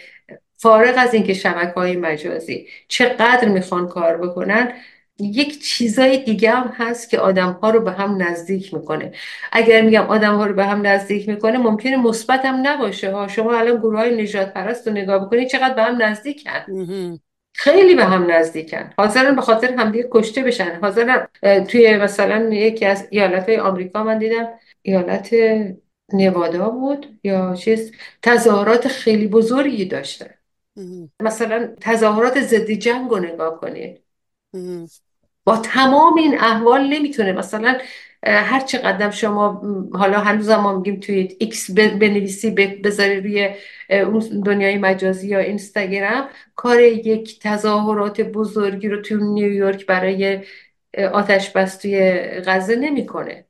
[0.57, 4.73] فارغ از اینکه شبکه های مجازی چقدر می‌خوان کار بکنن
[5.19, 9.13] یک چیزای دیگه هم هست که آدم ها رو به هم نزدیک می‌کنه.
[9.53, 13.11] اگر میگم آدم ها رو به هم نزدیک می‌کنه ممکنه مثبت هم نباشه.
[13.13, 16.51] ها شما الان گروه های نجات پرست رو نگاه بکنید چقدر به هم نزدیکن.
[17.57, 18.91] خیلی به هم نزدیکن.
[18.99, 20.79] حاضرن به خاطر همدیگه کشته بشن.
[20.83, 21.29] حاضرن
[21.69, 24.49] توی مثلا یکی از ایالت های آمریکا من دیدم
[24.83, 25.35] ایالت
[26.13, 30.39] نوادا بود یا چیز تظاهرات خیلی بزرگی داشته.
[31.23, 34.01] مثلا تظاهرات ضد جنگ رو نگاه کنید.
[35.45, 37.79] با تمام این احوال نمی‌تونه مثلا
[38.27, 42.51] هر چقدر شما حالا هنوز ما میگیم توی ایکس بنویسی
[42.85, 43.51] بذاری روی
[43.91, 50.41] اون دنیای مجازی یا اینستاگرام کار یک تظاهرات بزرگی رو توی نیویورک برای
[51.13, 52.13] آتش بس توی
[52.47, 53.45] غزه نمی‌کنه.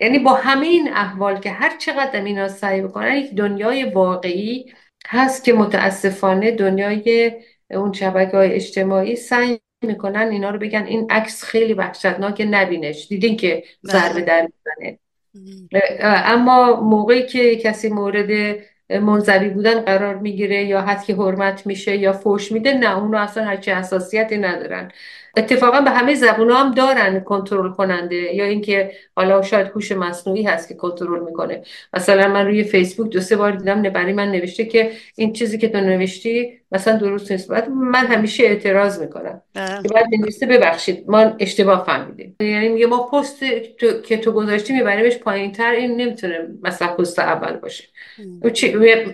[0.00, 4.72] یعنی با همه این احوال که هر چقدر اینا سعی بکنن یک دنیای واقعی
[5.06, 7.32] هست که متاسفانه دنیای
[7.70, 13.08] اون شبکه های اجتماعی سعی می‌کنن اینا رو بگن این عکس خیلی وحشتناک نبینش.
[13.08, 14.98] دیدین که ضربه در می‌زنه.
[16.00, 18.58] اما موقعی که کسی مورد
[18.90, 23.70] منظوی بودن قرار می‌گیره یا حتی حرمت میشه یا فوش میده نه اونو اصلا هرچی
[23.70, 24.92] حساسیتی ندارن.
[25.36, 30.68] اتفاقا به همه زبون هم دارن کنترل کننده یا اینکه حالا شاید هوش مصنوعی هست
[30.68, 31.62] که کنترل می‌کنه.
[31.94, 35.68] مثلا من روی فیسبوک دو سه بار دیدم برای من نوشته که این چیزی که
[35.68, 37.50] تو نوشتی مثلا درست نیست.
[37.50, 39.42] بعد من همیشه اعتراض می‌کنم.
[39.54, 42.36] که بعد نوشته ببخشید ما اشتباه فهمیدیم.
[42.40, 43.40] یعنی میگه ما پست
[44.04, 47.84] که تو گذاشتی میبریمش پایین تر این نمی‌تونه مثلا پست اول باشه.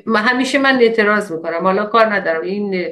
[0.07, 1.63] همیشه من اعتراض می‌کنم.
[1.63, 2.43] حالا کار ندارم.
[2.43, 2.87] این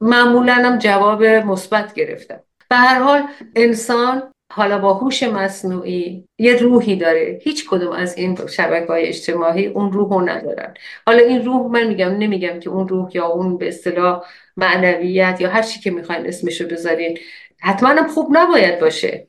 [0.00, 2.40] معمولا هم جواب مثبت گرفتم.
[2.74, 3.22] به هر حال
[3.56, 7.40] انسان حالا با هوش مصنوعی یه روحی داره.
[7.42, 10.74] هیچ کدوم از این شبکه های اجتماعی اون روح رو ندارن.
[11.06, 14.24] حالا این روح من میگم نمیگم که اون روح یا اون به اصطلاح
[14.56, 17.18] معنویت یا هر چی که می‌خواین اسمشو بذارین
[17.58, 19.28] حتما هم خوب نباید باشه.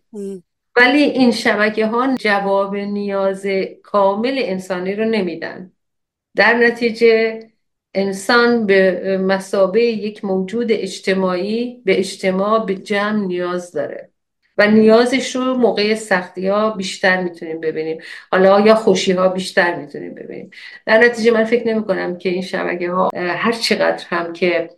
[0.75, 3.45] ولی این شبکه ها جواب نیاز
[3.83, 5.71] کامل انسانی رو نمیدن.
[6.35, 7.39] در نتیجه
[7.95, 14.09] انسان به مسابه یک موجود اجتماعی به اجتماع به جمع نیاز داره.
[14.57, 18.01] و نیازش رو موقع سختی ها بیشتر می‌تونیم ببینیم.
[18.31, 20.49] حالا یا خوشی ها بیشتر می‌تونیم ببینیم.
[20.85, 24.69] در نتیجه من فکر نمی کنم که این شبکه ها هر چقدر هم که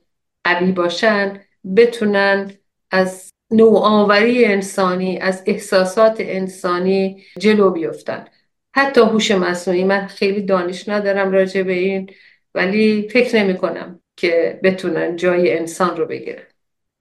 [0.43, 1.39] قوی باشن
[1.75, 2.51] بتونن
[2.91, 8.25] از نوآوری انسانی از احساسات انسانی جلو بیفتن.
[8.73, 12.10] حتی هوش مصنوعی من خیلی دانش ندارم راجع به این.
[12.55, 16.43] ولی فکر نمی کنم که بتونن جای انسان رو بگیرن.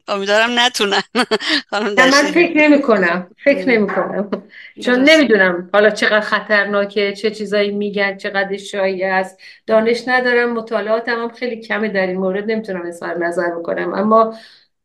[0.09, 1.03] امیدوارم نتونن.
[1.73, 3.31] من فکر نمی کنم.
[3.45, 4.31] فکر نمی کنم.
[4.85, 9.41] چون نمی‌دونم حالا چقدر خطرناکه چه چیزایی میگن چقدر شایع است.
[9.67, 12.51] دانش ندارم مطالعاتم هم خیلی کمه در این مورد.
[12.51, 13.95] نمی‌تونم اظهار نظر بکنم.
[13.95, 14.35] اما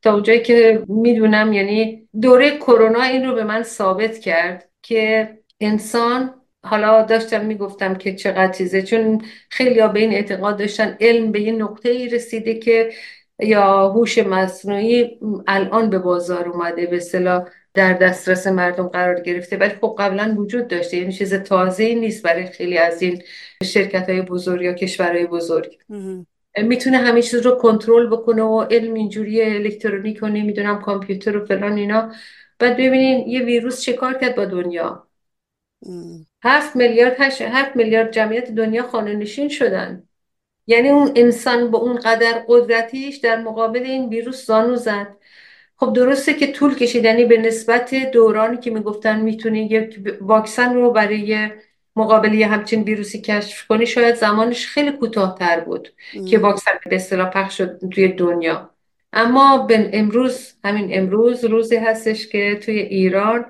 [0.02, 6.40] تا اونجایی که می‌دونم یعنی دوره کرونا این رو به من ثابت کرد که انسان
[6.63, 11.39] حالا داشتم می‌گفتم که چقدر چیزه چون خیلی ها به این اعتقاد داشتن علم به
[11.39, 12.91] این نقطه ای رسیده که
[13.39, 19.58] یا هوش مصنوعی الان به بازار اومده به اصطلاح در دسترس مردم قرار گرفته.
[19.58, 23.24] ولی خب قبلا وجود داشته یعنی چیز تازه نیست برای خیلی از این
[23.63, 25.78] شرکت های بزرگ یا کشورهای بزرگ.
[26.58, 31.78] می‌تونه همه چیز رو کنترل بکنه و علم اینجوری الکترونیک و نمی‌دونم کامپیوتر و فلان
[31.78, 32.12] اینا.
[32.60, 35.08] بعد ببینین یه ویروس چه کار کرد با دنیا؟
[36.43, 40.04] هفت میلیارد هفت میلیارد جمعیت دنیا خانه نشین شدن.
[40.67, 45.08] یعنی اون انسان با اون قدر قدرتیش در مقابل این ویروس زانو زد.
[45.77, 50.91] خب درسته که طول کشید یعنی به نسبت دورانی که می‌گفتن می‌تونی یک واکسن رو
[50.91, 51.49] برای
[51.95, 55.93] مقابل یه همچین ویروسی کشف کنی شاید زمانش خیلی کوتاهتر بود
[56.30, 58.69] که واکسن به اصطلاح پخش شد توی دنیا.
[59.13, 63.45] اما به امروز همین امروز روزی هستش که توی ایران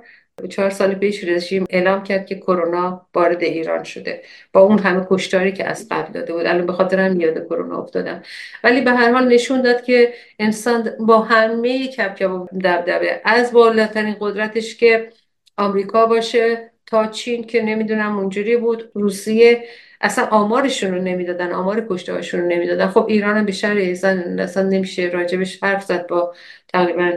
[0.50, 4.22] چهار سال پیش رژیم اعلام کرد که کرونا وارد ایران شده.
[4.54, 6.46] با اون همه کشتاری که از قبل داده بود.
[6.46, 8.24] الان به خاطر هم یاد کرونا افتادم.
[8.64, 14.16] ولی به هر حال نشون داد که انسان با همه کپکپ و دبدبه از بالاترین
[14.20, 15.10] قدرتش که
[15.58, 19.64] آمریکا باشه تا چین که نمی‌دونم اونجوری بود روسیه
[20.02, 22.88] اصلا آمارشون رو نمی‌دادن آمار کشته رو نمی‌دادن.
[22.88, 26.36] خب ایران هم به شهر اصلا نمیشه راجبش حرف زد با
[26.74, 27.12] تقریبا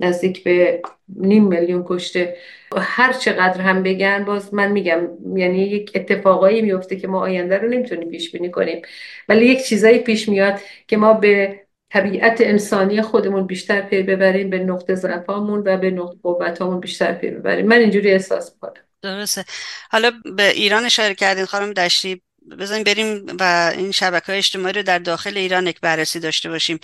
[0.00, 2.36] نزدیک به نیم میلیون کشته.
[2.76, 7.68] هر چقدر هم بگن باز من میگم یعنی یک اتفاقایی میفته که ما آینده رو
[7.68, 8.82] نمی‌تونیم پیش بینی کنیم.
[9.28, 11.60] ولی یک چیزایی پیش میاد که ما به
[11.92, 17.30] طبیعت انسانی خودمون بیشتر پی ببریم به نقطه ضعفامون و به نقطه قوتامون بیشتر پی
[17.30, 17.66] ببریم.
[17.66, 18.82] من اینجوری احساس می‌کنم.
[19.02, 19.44] درسته.
[19.90, 22.22] حالا به ایران اشاره کردین خانم دشتی.
[22.58, 26.78] بزنیم بریم و این شبکه های اجتماعی رو در داخل ایران یک بررسی داشته باشیم.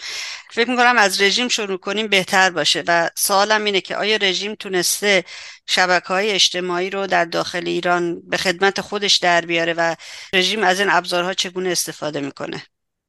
[0.50, 2.84] فکر می‌کنم از رژیم شروع کنیم بهتر باشه.
[2.86, 5.24] و سوالم اینه که آیا رژیم تونسته
[5.66, 9.94] شبکه های اجتماعی رو در داخل ایران به خدمت خودش در بیاره و
[10.32, 12.62] رژیم از این ابزارها چگونه استفاده می‌کنه؟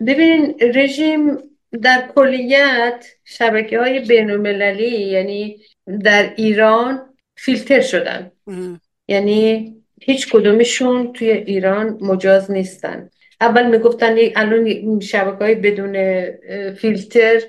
[0.07, 1.37] ببین رژیم
[1.81, 4.29] در کلیت شبکه های بین
[4.79, 5.57] یعنی
[6.03, 8.31] در ایران فیلتر شدن.
[9.07, 13.09] یعنی هیچ کدومشون توی ایران مجاز نیستن.
[13.41, 16.25] اول می‌گفتن الان شبکه های بدون
[16.71, 17.41] فیلتر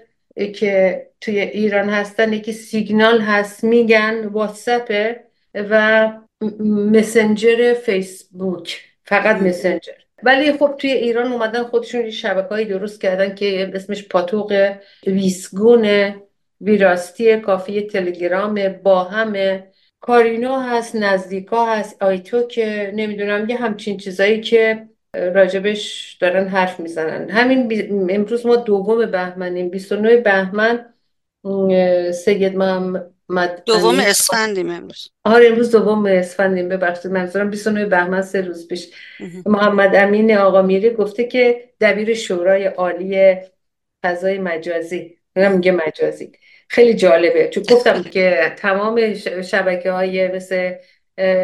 [0.55, 5.15] که توی ایران هستن یکی سیگنال هست میگن واتساپ
[5.55, 6.13] و
[6.61, 9.93] مسنجر فیسبوک فقط مسنجر.
[10.23, 14.73] ولی خب توی ایران اومدن خودشون شبکه های درست کردن که اسمش پاتوق
[15.07, 16.15] ویسگون
[16.61, 19.67] ویراستی کافی تلگرام با همه
[20.01, 27.31] کارینو هست نزدیکا هست آیتو که نمی‌دونم یه همچین چیزایی که راجبش دارن حرف می‌زنن.
[27.31, 30.95] همین امروز ما دوم بهمنیم 29 بهمن
[32.13, 35.09] سید محمد دوم اسفندیم امروز.
[35.25, 38.91] آره امروز دوم اسفندیم ببخشید منظورم 29 بهمن سه روز پیش.
[39.47, 43.37] محمد امین آقا میری گفته که دبیر شورای عالی
[44.05, 45.19] فضای مجازی.
[45.37, 46.33] میگه مجازی.
[46.69, 47.49] خیلی جالبه.
[47.49, 50.75] چون گفتم که تمام شبکه های مثل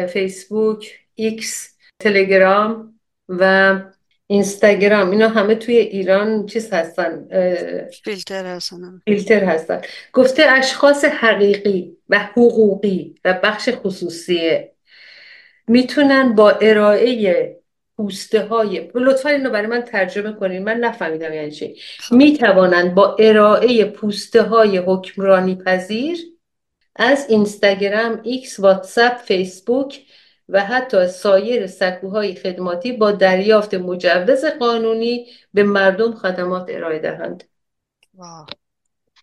[0.07, 3.75] فیسبوک ایکس تلگرام و
[4.27, 7.27] اینستاگرام اینا همه توی ایران چیز هستن
[8.03, 9.01] فیلتر هستن.
[9.05, 9.81] فیلتر هستن.
[10.13, 14.59] گفته اشخاص حقیقی و حقوقی و بخش خصوصی
[15.67, 17.55] می‌تونن با ارائه
[17.97, 20.63] پوسته های لطفا اینو برای من ترجمه کنین.
[20.63, 21.75] من نفهمیدم یعنی چی.
[21.99, 22.15] خب.
[22.15, 26.17] می توانند با ارائه پوسته های حکمرانی پذیر
[26.95, 30.01] از اینستاگرام ایکس واتساپ فیسبوک
[30.49, 37.43] و حتی سایر سکوهای خدماتی با دریافت مجوز قانونی به مردم خدمات ارائه دهند.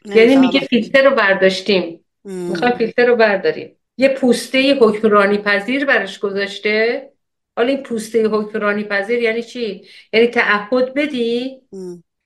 [0.04, 2.04] یعنی میگه فیلتر رو برداشتیم.
[2.24, 3.76] می‌خوایم فیلتر رو برداریم.
[3.96, 7.11] یه پوسته حکمرانی پذیر برش گذاشته.
[7.56, 11.60] حالا این پوسته حکمرانی پذیر یعنی چی؟ یعنی تعهد بدی؟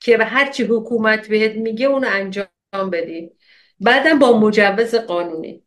[0.01, 3.31] که به هرچی حکومت بهت میگه اونو انجام بدی.
[3.81, 5.62] بعدم با مجوز قانونی.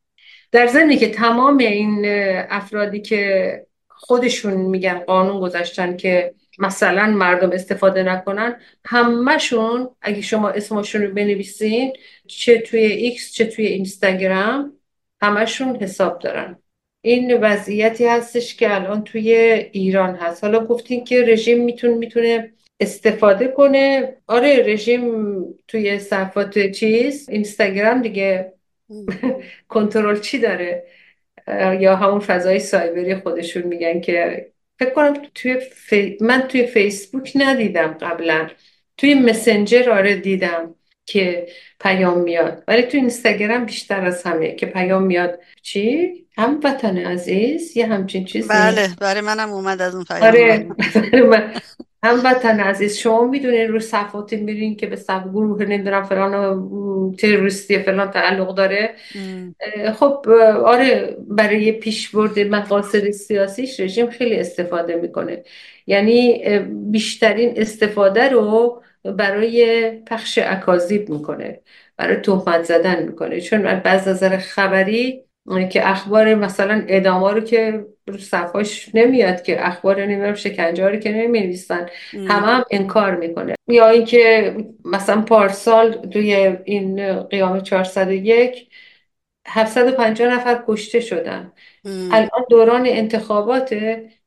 [0.52, 2.06] در ضمنی که تمام این
[2.50, 11.02] افرادی که خودشون میگن قانون گذاشتن که مثلا مردم استفاده نکنن همهشون اگه شما اسمشون
[11.02, 11.94] رو بنویسین
[12.28, 14.74] چه توی ایکس چه توی اینستاگرام
[15.22, 16.64] همشون حساب دارن.
[17.02, 19.32] این وضعیتی هستش که الان توی
[19.72, 20.44] ایران هست.
[20.44, 24.16] حالا گفتین که رژیم می‌تونه می‌تونه استفاده کنه.
[24.28, 28.54] آره رژیم توی صفحات چیز اینستاگرام دیگه
[29.68, 30.84] کنترل چی داره؟
[31.80, 34.48] یا همون فضای سایبری خودشون میگن که
[34.80, 35.58] فکر کنم توی
[36.22, 38.50] من توی فیسبوک ندیدم قبلا.
[38.98, 40.76] توی مسنجر آره دیدم.
[41.10, 41.48] که
[41.80, 42.64] پیام میاد.
[42.68, 45.40] ولی تو اینستاگرام بیشتر از همه که پیام میاد.
[45.62, 48.50] چی؟ هم وطن عزیز یه همچین چیزی.
[48.50, 50.24] بله برای منم اومد از اون پیام.
[50.24, 50.68] آره
[52.04, 52.98] هم وطن عزیز.
[52.98, 56.68] شما می‌دونین رو صفاتی میرین که به صف گروه نمی‌دونم فلان
[57.18, 58.90] تروریستی فلان تعلق داره.
[59.96, 60.30] خب
[60.66, 65.44] آره برای پیشبرد مقاصد سیاسیش رژیم خیلی استفاده می‌کنه.
[65.88, 66.44] یعنی
[66.92, 71.62] بیشترین استفاده رو برای پخش اکاذیب می‌کنه
[71.98, 73.42] برای تهمت زدن می‌کنه.
[73.42, 75.24] چون بعض نظر خبری
[75.70, 77.86] که اخبار مثلا ادامه رو که
[78.20, 83.56] صفاش نمیاد که اخبار نمی‌دونم شکنجه رو که نمی‌نویسن همه هم انکار می‌کنه.
[83.68, 88.70] یا اینکه مثلا پارسال توی این قیام 401
[89.48, 91.52] 750 نفر کشته شدن.
[91.86, 93.76] الان دوران انتخابات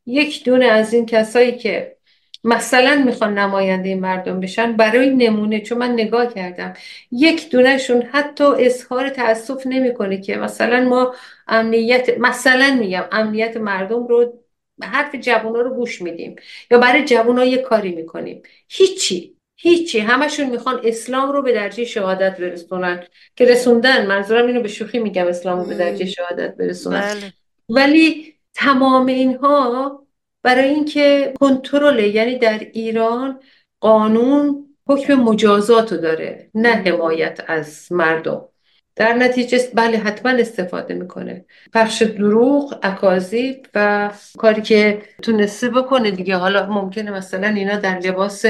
[0.06, 1.96] یک دونه از این کسایی که
[2.44, 6.74] مثلا می‌خوان نماینده مردم بشن برای نمونه چون من نگاه کردم.
[7.12, 11.14] یک دونهشون حتی اظهار تاسف نمی‌کنه که مثلا ما
[11.48, 14.38] امنیت مثلا میگم امنیت مردم رو
[14.82, 16.36] حرف جوونا رو گوش میدیم
[16.70, 18.42] یا برای جوونا یه کاری می‌کنیم.
[18.68, 19.98] هیچی هیچی.
[19.98, 23.04] همشون می‌خوان اسلام رو به درجه شهادت برسونن.
[23.36, 27.00] که رسوندن منظورم اینو به شوخی میگم اسلام رو به درجه شهادت برسونن.
[27.00, 27.32] بله.
[27.68, 30.01] ولی تمام اینها
[30.42, 33.40] برای اینکه کنترل یعنی در ایران
[33.80, 38.48] قانون حکم مجازات رو داره نه حمایت از مردم.
[38.96, 41.44] در نتیجه بله حتما استفاده می‌کنه.
[41.72, 46.36] پخش دروغ اکاذیب و کاری که تونسته بکنه دیگه.
[46.36, 48.44] حالا ممکنه مثلا اینا در لباس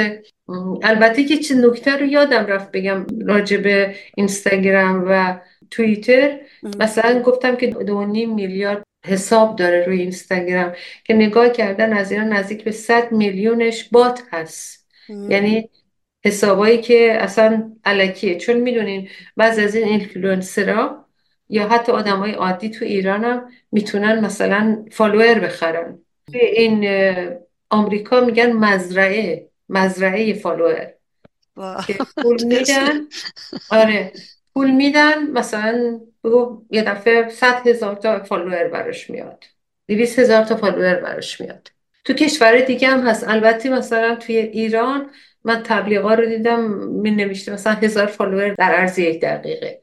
[0.82, 6.40] البته که چه نکته رو یادم رفت بگم راجب اینستاگرام و توییتر.
[6.78, 10.72] مثلا گفتم که دو میلیارد حساب داره روی اینستاگرام
[11.04, 14.88] که نگاه کردن از اینا نزدیک به 100 میلیونش بات هست.
[15.08, 15.70] یعنی
[16.24, 18.38] حسابایی که اصلا الکیه.
[18.38, 21.06] چون می‌دونین بعض از این اینفلوئنسرها
[21.48, 25.98] یا حتی آدمای عادی تو ایران هم می‌تونن مثلا فالوور بخرن.
[26.32, 26.88] این
[27.70, 30.92] آمریکا میگن مزرعه مزرعه فالوور
[31.86, 33.00] که پول میدن.
[33.70, 34.12] آره.
[34.54, 39.44] پول میدن مثلا بگو یه دفعه صد هزار تا فالوور براش میاد.
[39.88, 41.68] دویست هزار تا فالوور براش میاد.
[42.04, 43.28] تو کشور دیگه هم هست.
[43.28, 45.10] البته مثلا توی ایران
[45.44, 49.80] من تبلیغا رو دیدم می نوشته مثلا هزار فالوور در عرض یک دقیقه.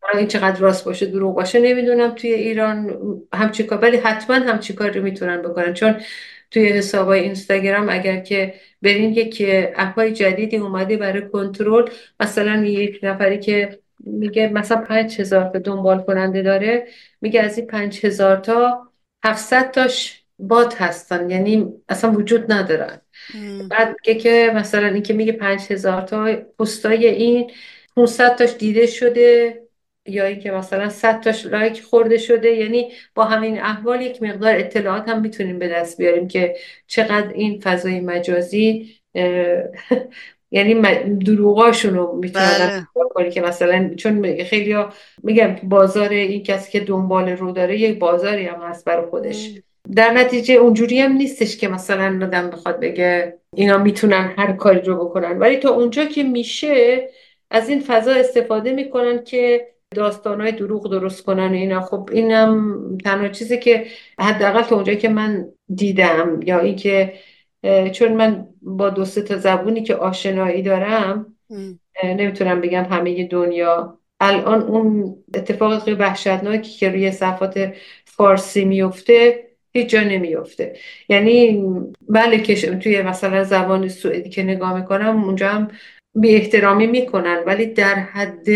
[0.00, 2.98] حالا این چقدر راست باشه دروغ باشه نمی‌دونم توی ایران
[3.32, 3.78] همچی کار.
[3.78, 5.74] ولی حتما همچی کار رو می‌تونن بکنن.
[5.74, 6.00] چون
[6.50, 9.42] توی حسابای اینستاگرام اگر که برین یک
[9.76, 16.02] اپای جدیدی اومده برای کنترل مثلا یک نفری که میگه مثلا پنج هزار تا دنبال
[16.02, 16.86] کننده داره
[17.20, 18.88] میگه از این پنج هزار تا
[19.24, 23.00] هفتصد تاش بات هستن یعنی اصلا وجود ندارن.
[23.70, 27.50] بعد میگه که مثلا این که میگه پنج هزار تا پستای این
[27.96, 29.58] 500 تاش دیده شده
[30.06, 35.08] یا اینکه مثلا 100 تاش لایک خورده شده یعنی با همین احوال یک مقدار اطلاعات
[35.08, 38.94] هم می‌تونیم به دست بیاریم که چقدر این فضای مجازی
[40.52, 40.74] یعنی
[41.14, 42.86] دروغاشون رو می‌تونن
[43.16, 43.30] بله.
[43.30, 44.88] که مثلا چون خیلی ها
[45.22, 49.50] میگم بازار این کسی که دنبال رو داره یک بازاری هم هست برای خودش.
[49.94, 55.04] در نتیجه اونجوری هم نیستش که مثلا آدم بخواد بگه اینا می‌تونن هر کاری رو
[55.04, 55.38] بکنن.
[55.38, 57.08] ولی تا اونجا که میشه
[57.50, 61.80] از این فضا استفاده می‌کنن که داستانهای دروغ درست کنن و اینا.
[61.80, 63.86] خب اینم تنها چیزی که
[64.18, 67.12] حداقل تا اونجا که من دیدم یا اینکه
[67.92, 71.36] چون من با دو تا زبونی که آشنایی دارم
[72.04, 73.98] نمی‌تونم بگم همه دنیا.
[74.20, 77.72] الان اون اتفاق وحشتناکی که روی صفات
[78.04, 80.76] فارسی میفته هیچ جا نمیفته.
[81.08, 81.64] یعنی
[82.08, 85.68] بله که توی مثلا زبان سوئدی که نگاه می‌کنم اونجا هم
[86.14, 88.46] بی احترامی می‌کنن ولی در حد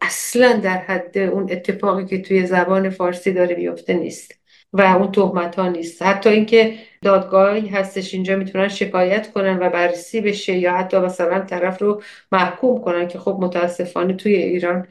[0.00, 4.39] اصلا در حد اون اتفاقی که توی زبان فارسی داره میفته نیست.
[4.72, 6.02] و اون تهمت ها نیست.
[6.02, 11.82] حتی اینکه دادگاهی هستش اینجا می‌تونن شکایت کنن و بررسی بشه یا حتی مثلا طرف
[11.82, 12.02] رو
[12.32, 14.88] محکوم کنن که خب متاسفانه توی ایران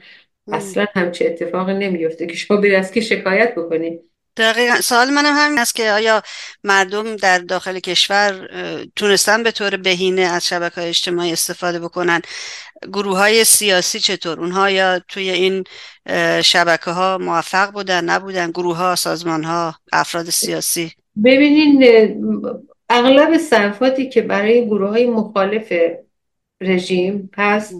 [0.52, 4.09] اصلا همچه اتفاقی نمیفته که شما بری از که شکایت بکنی؟
[4.40, 4.80] دقیقا.
[4.80, 6.22] سوال منم همین است که آیا
[6.64, 8.48] مردم در داخل کشور
[8.96, 12.20] تونستن به طور بهینه از شبکه های اجتماعی استفاده بکنن؟
[12.92, 15.64] گروه های سیاسی چطور؟ اونها یا توی این
[16.42, 20.92] شبکه ها موفق بودن نبودن؟ گروه ها سازمان ها افراد سیاسی؟
[21.24, 21.84] ببینین
[22.88, 25.72] اغلب صفاتی که برای گروه های مخالف
[26.60, 27.74] رژیم هست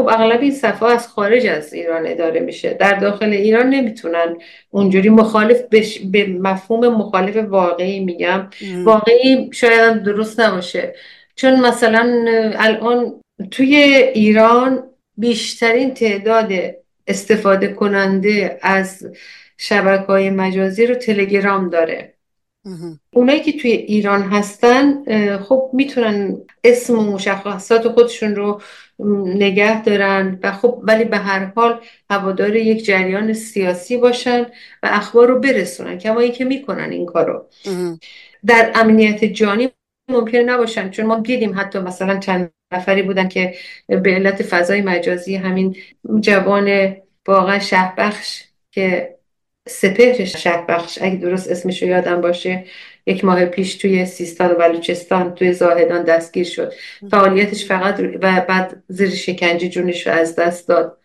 [0.00, 2.74] خب اغلب این صفحه از خارج از ایران اداره میشه.
[2.74, 4.36] در داخل ایران نمی‌تونن
[4.70, 5.98] اونجوری مخالف بش...
[5.98, 8.50] به مفهوم مخالف واقعی میگم.
[8.84, 10.94] واقعی شاید درست نباشه.
[11.36, 12.24] چون مثلا
[12.58, 13.20] الان
[13.50, 13.74] توی
[14.14, 14.82] ایران
[15.16, 16.52] بیشترین تعداد
[17.06, 19.06] استفاده کننده از
[19.58, 22.14] شبکه های مجازی رو تلگرام داره.
[23.12, 25.04] اونایی که توی ایران هستن
[25.38, 28.60] خب می‌تونن اسم و مشخصات خودشون رو
[29.24, 31.80] نگه دارن و خب ولی به هر حال
[32.10, 34.42] هوادار یک جریان سیاسی باشن
[34.82, 37.48] و اخبار رو برسونن کما که می‌کنن این کارو.
[38.46, 39.68] در امنیت جانی
[40.08, 43.54] ممکن نباشن چون ما دیدیم حتی مثلا چند نفری بودن که
[43.88, 45.76] به علت فضای مجازی همین
[46.20, 46.96] جوان
[47.28, 49.16] واقعا شهبخش که
[49.68, 52.64] سپهر شهبخش اگه درست اسمشو یادم باشه
[53.06, 56.72] یک ماه پیش توی سیستان و بلوچستان توی زاهدان دستگیر شد.
[57.10, 60.98] فعالیتش فقط و بعد زیر شکنجه جونش رو از دست داد.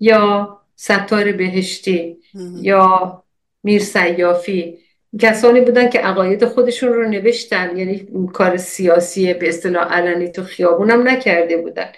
[0.00, 2.16] یا ستار بهشتی
[2.62, 3.22] یا
[3.64, 4.78] میر سیافی.
[5.20, 11.08] کسانی بودن که عقاید خودشون رو نوشتن یعنی کار سیاسی به اصطلاح علنی تو خیابونم
[11.08, 11.88] نکرده بودن.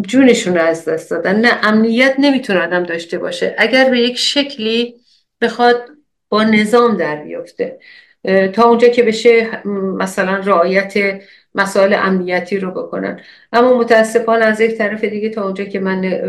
[0.00, 1.40] جونشون رو از دست دادن.
[1.40, 3.54] نه امنیت نمی‌تونه آدم داشته باشه.
[3.58, 4.94] اگر به یک شکلی
[5.42, 5.88] بخواد
[6.28, 7.78] با نظام در بیفته.
[8.52, 11.22] تا اونجا که بشه مثلا رعایت
[11.54, 13.20] مسائل امنیتی رو بکنن.
[13.52, 16.22] اما متاسفانه از یک طرف دیگه تا اونجا که من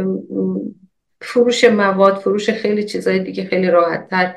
[1.21, 4.35] فروش مواد فروش خیلی چیزای دیگه خیلی راحتتر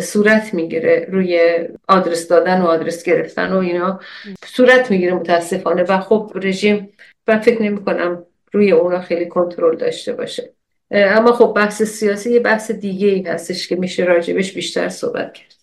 [0.00, 4.00] صورت می‌گیره روی آدرس دادن و آدرس گرفتن و اینا.
[4.44, 6.92] صورت می‌گیره متاسفانه و خب رژیم
[7.28, 10.52] من فکر نمی کنم روی اونا خیلی کنترل داشته باشه.
[10.92, 15.54] اما خب بحث سیاسی یه بحث دیگه ای هستش که میشه راجبش بیشتر صحبت کرد.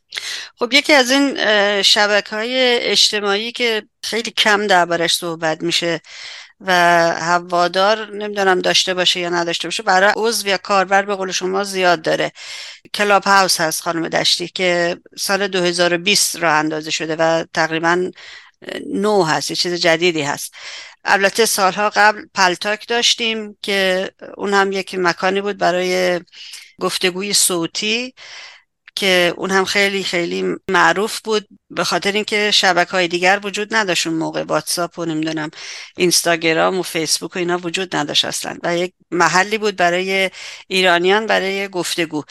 [0.55, 1.37] خب یکی از این
[1.81, 6.01] شبکه های اجتماعی که خیلی کم دربارش صحبت میشه
[6.61, 6.71] و
[7.19, 12.01] هوادار نمی‌دونم داشته باشه یا نداشته باشه برای عضو یا کاربر به قول شما زیاد
[12.01, 12.31] داره.
[12.93, 18.11] کلاب هاوس هست خانم دشتی که سال 2020 را اندازه شده و تقریبا
[18.93, 20.53] نو هست یه چیز جدیدی هست.
[21.05, 26.21] البته سالها قبل پلتاک داشتیم که اون هم یک مکانی بود برای
[26.79, 28.13] گفتگوی صوتی
[28.95, 34.07] که اون هم خیلی خیلی معروف بود به خاطر اینکه شبکه های دیگر وجود نداشت
[34.07, 35.49] اون موقع واتساپ و نمی‌دونم
[35.97, 40.29] اینستاگرام و فیسبوک و اینا وجود نداشت اصلا و یک محلی بود برای
[40.67, 42.23] ایرانیان برای گفتگو.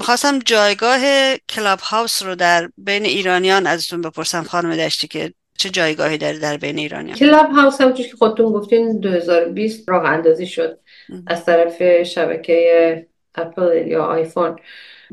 [0.00, 6.18] خواستم جایگاه کلاب هاوس رو در بین ایرانیان ازتون بپرسم خانم دشتی که چه جایگاهی
[6.18, 10.78] داره در بین ایرانیان؟ کلاب هاوس هم که خودتون گفتین 2020 راه اندازی شد
[11.26, 14.56] از طرف شبکه اپل یا آیفون.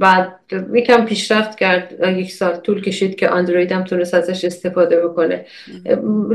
[0.01, 0.39] بعد
[0.73, 5.45] یکم پیشرفت کرد یک سال طول کشید که اندروید هم تونست ازش استفاده بکنه.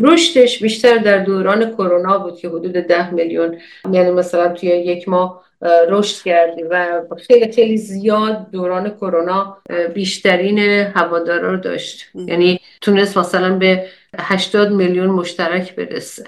[0.02, 3.58] رشدش بیشتر در دوران کرونا بود که حدود ده میلیون
[3.92, 5.44] یعنی مثلا توی یک ماه
[5.88, 9.56] رشد کردی و خیلی خیلی زیاد دوران کرونا
[9.94, 10.58] بیشترین
[10.94, 12.10] هوادارا رو داشت.
[12.14, 13.86] یعنی تونست مثلا به
[14.18, 16.24] 80 میلیون مشترک برسه.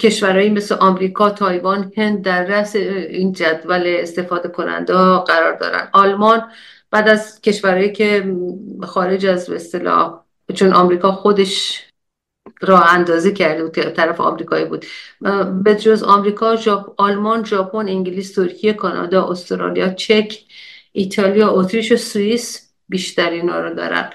[0.00, 5.88] کشورهایی مثل آمریکا، تایوان، هند در رأس این جدول استفاده کننده قرار دارن.
[5.92, 6.42] آلمان
[6.90, 8.36] بعد از کشورهایی که
[8.82, 10.20] خارج از اصطلاح
[10.54, 11.84] چون آمریکا خودش
[12.60, 14.86] راه اندازی کرده بود طرف آمریکایی بود.
[15.62, 20.38] به جز آمریکا جاپ، آلمان ژاپن انگلیس ترکیه کانادا استرالیا چک
[20.92, 24.10] ایتالیا اتریش و سوئیس بیشتر اینا رو دارن.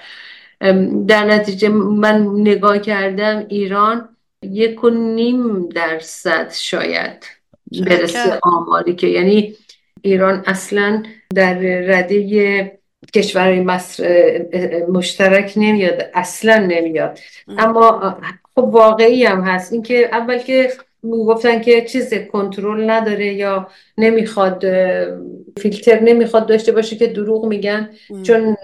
[1.06, 7.26] در نتیجه من نگاه کردم ایران یک و نیم درصد شاید
[7.86, 9.54] برسه آماری که یعنی
[10.02, 11.02] ایران اصلا
[11.34, 12.78] در رده
[13.14, 13.66] کشورهای
[14.88, 17.18] مشترک نمیاد اصلا نمیاد.
[17.58, 18.16] اما
[18.54, 19.72] خب واقعی هم هست.
[19.72, 20.72] اینکه اول که
[21.02, 23.68] گفتن که چیز کنترل نداره یا
[23.98, 24.64] نمی‌خواد
[25.58, 27.90] فیلتر نمی‌خواد داشته باشه که دروغ میگن
[28.22, 28.56] چون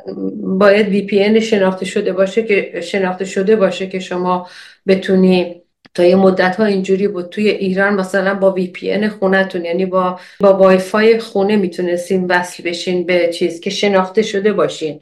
[0.58, 4.48] باید آی پی شناخته شده باشه که شناخته شده باشه که شما
[4.86, 5.61] بتونی
[5.94, 7.28] تا یه مدت ها اینجوری بود.
[7.28, 12.26] توی ایران مثلا با وی پی ان خونتون یعنی با با وای فای خونه می‌تونستین
[12.26, 15.00] وصل بشین به چیز که شناخته شده باشین.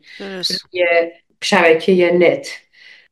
[0.72, 1.12] یه
[1.42, 2.48] شبکه نت.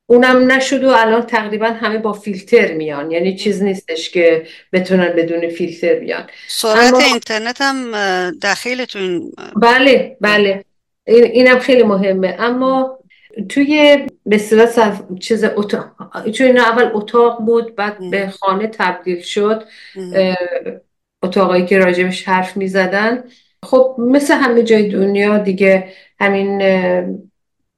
[0.06, 3.10] اونم نشد و الان تقریبا همه با فیلتر میان.
[3.10, 6.26] یعنی چیز نیستش که بتونن بدون فیلتر بیان.
[6.48, 7.92] سرعت اینترنت هم
[8.30, 10.64] داخلتون بله بله.
[11.06, 12.36] اینم خیلی مهمه.
[12.38, 12.97] اما
[13.48, 15.90] توی به صورت چیز اتاق
[16.34, 19.64] چون اول اتاق بود بعد به خانه تبدیل شد
[21.22, 23.24] اتاقایی که راجبش حرف می زدن
[23.62, 25.88] خب مثل همه جای دنیا دیگه
[26.20, 26.58] همین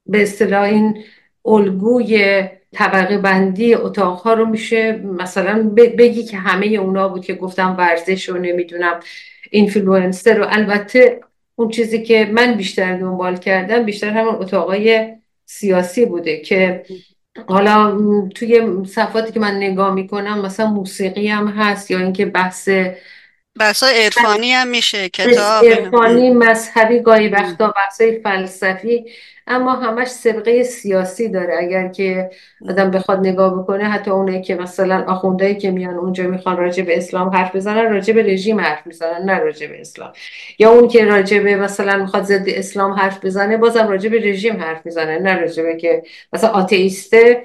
[0.05, 1.03] به اصطلاح این
[1.45, 2.43] الگوی
[2.73, 8.37] طبقه بندی اتاقها رو میشه مثلا بگی که همه اونا بود که گفتم ورزش رو
[8.37, 8.99] نمی‌دونم
[9.51, 10.45] اینفلوئنسر رو.
[10.49, 11.19] البته
[11.55, 15.15] اون چیزی که من بیشتر دنبال کردم بیشتر همون اتاقای
[15.51, 16.85] سیاسی بوده که
[17.47, 17.99] حالا
[18.35, 22.69] توی صفاتی که من نگاه می‌کنم مثلا موسیقی هم هست یا اینکه بحث
[23.59, 29.05] بحث عرفانی هم میشه کتاب عرفانی مذهبی گاهی وقتا بحث فلسفی
[29.47, 31.55] اما همش سبقه سیاسی داره.
[31.59, 32.29] اگر که
[32.69, 36.97] آدم بخواد نگاه بکنه حتی اونایی که مثلا آخوندهایی که میان اونجا می‌خوان راجع به
[36.97, 40.13] اسلام حرف بزنن راجع به رژیم حرف می‌زنن نه راجع به اسلام.
[40.59, 44.61] یا اون که راجع به مثلا می‌خواد ضد اسلام حرف بزنه بازم راجع به رژیم
[44.61, 47.43] حرف می‌زنه نه راجع به که مثلا آتئیسته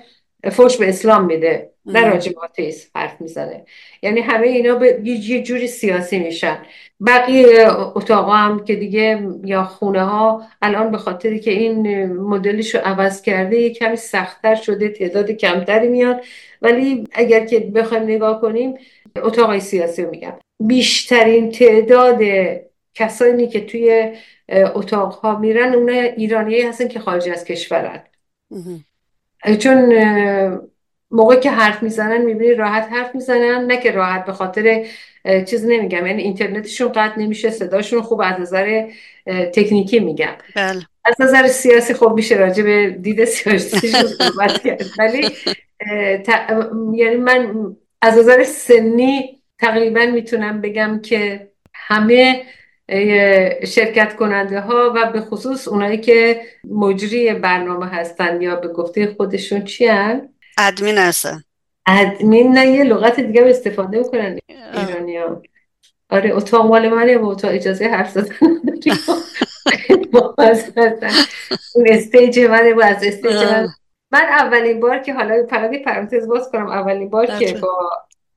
[0.52, 1.75] فوش به اسلام میده.
[1.86, 2.40] نه راجع به
[2.94, 3.64] حرف می‌زنه.
[4.02, 6.58] یعنی همه اینا به یه جوری سیاسی میشن.
[7.06, 7.66] بقیه
[7.96, 13.22] اتاق هم که دیگه یا خونه ها الان به خاطری که این مدلش رو عوض
[13.22, 16.24] کرده یه کمی سختتر شده تعداد کمتری میاد.
[16.62, 18.74] ولی اگر که بخوایم نگاه کنیم
[19.16, 20.32] اتاق سیاسی رو میگم.
[20.60, 22.20] بیشترین تعداد
[22.94, 24.12] کسانی که توی
[24.48, 28.02] اتاق ها میرن اون ایرانی هستن که خارج از کشورن.
[29.58, 29.92] چون
[31.10, 34.86] موقع که حرف می‌زنن می‌بینی راحت حرف می‌زنن نه که راحت به خاطر
[35.46, 38.88] چیز نمیگم یعنی اینترنتشون قطع نمیشه صداشون خوب از نظر
[39.26, 40.82] تکنیکی میگم بله.
[41.04, 45.28] از نظر سیاسی خوب میشه راجع به دید سیاسی صحبت کرد ولی
[46.94, 52.42] یعنی من از نظر سنی تقریبا می‌تونم بگم که همه
[53.66, 56.40] شرکت کننده ها و به خصوص اونایی که
[56.70, 60.28] مجری برنامه هستن یا به گفته خودشون چی هن؟
[60.58, 61.42] ادمین هستن.
[61.86, 64.38] ادمین نه یه لغت دیگه استفاده می‌کنن
[64.74, 65.42] ایرانی ها
[66.10, 68.34] آره اتاق مال منه و اتاق اجازه حرف زدن
[71.74, 73.68] اون stage منه و از stage من
[74.10, 77.90] من اولین بار که حالا فقط پرانتز باز کنم اولین بار که با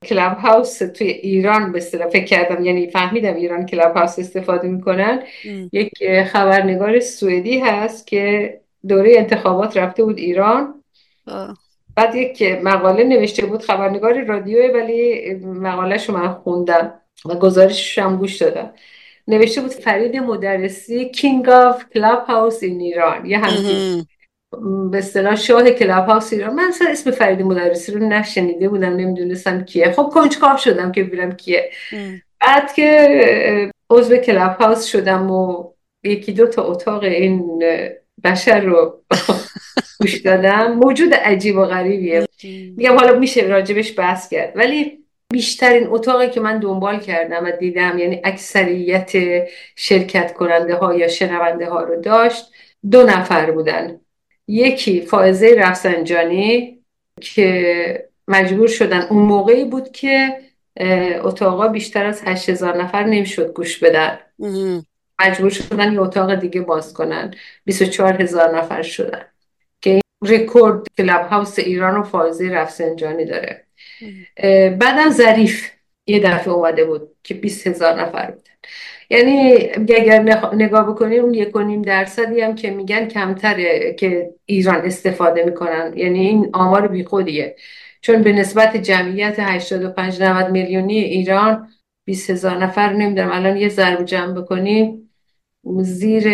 [0.05, 5.23] کلاب هاوس توی ایران به فکر کردم یعنی فهمیدم ایران کلاب هاوس استفاده می‌کنن.
[5.71, 5.91] یک
[6.23, 10.83] خبرنگار سوئدی هست که دوره انتخابات رفته بود ایران.
[11.99, 16.93] بعد یک مقاله نوشته بود خبرنگار رادیو ولی مقالهش من خوندم
[17.25, 18.73] و گزارشش هم گوش دادم.
[19.27, 24.05] نوشته بود فرید مدرسی King of Clubhouse این ایران یه همچین
[24.91, 26.55] به اصطلاح شاه کلاب هاوس ایران.
[26.55, 29.91] من اصلا اسم فرید مدرسی رو نشنیده بودم نمی‌دونستم کیه.
[29.91, 31.69] خب کنجکاو شدم که ببینم کیه.
[32.41, 35.71] بعد که عضو کلاب هاوس شدم و
[36.03, 37.63] یکی دو تا اتاق این
[38.23, 39.01] بشر رو
[39.99, 40.71] گوش دادم.
[40.71, 42.25] موجود عجیب و غریبیه.
[42.77, 44.51] میگم حالا میشه راجبش بحث کرد.
[44.55, 44.99] ولی
[45.33, 49.11] بیشترین اتاقی که من دنبال کردم و دیدم یعنی اکثریت
[49.75, 52.45] شرکت کننده ها یا شنونده ها رو داشت
[52.91, 53.99] دو نفر بودن.
[54.47, 56.79] یکی فائزه رفسنجانی
[57.21, 59.01] که مجبور شدن.
[59.01, 60.29] اون موقعی بود که
[61.23, 64.19] اتاقا بیشتر از هشت هزار نفر نمی‌شد گوش بدن.
[65.19, 67.33] مجبور شدن یه اتاق دیگه باز کنن.
[67.65, 69.25] 24 هزار نفر شدن.
[70.21, 73.65] رکورد کلاب هاوس ایران و فائزه رفسنجانی داره.
[74.79, 75.71] بعدم ظریف
[76.07, 78.43] یه دفعه اومده بود که 20 هزار نفر بودن.
[79.09, 80.19] یعنی اگر
[80.53, 85.93] نگاه بکنیم اون یک و نیم درصدی هم که میگن کمتره که ایران استفاده می‌کنن.
[85.95, 87.55] یعنی این آمار بیخودیه
[88.01, 91.69] چون به نسبت جمعیت 85 90 میلیونی ایران
[92.05, 95.09] 20 هزار نفر نمی‌دونم الان یه ضرب جمع بکنیم
[95.81, 96.29] زیر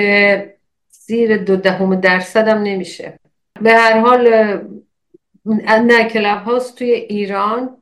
[0.90, 3.20] زیر دو دهم درصد هم نمیشه.
[3.62, 4.28] به هر حال
[5.68, 7.78] نه کلاب هاست توی ایران.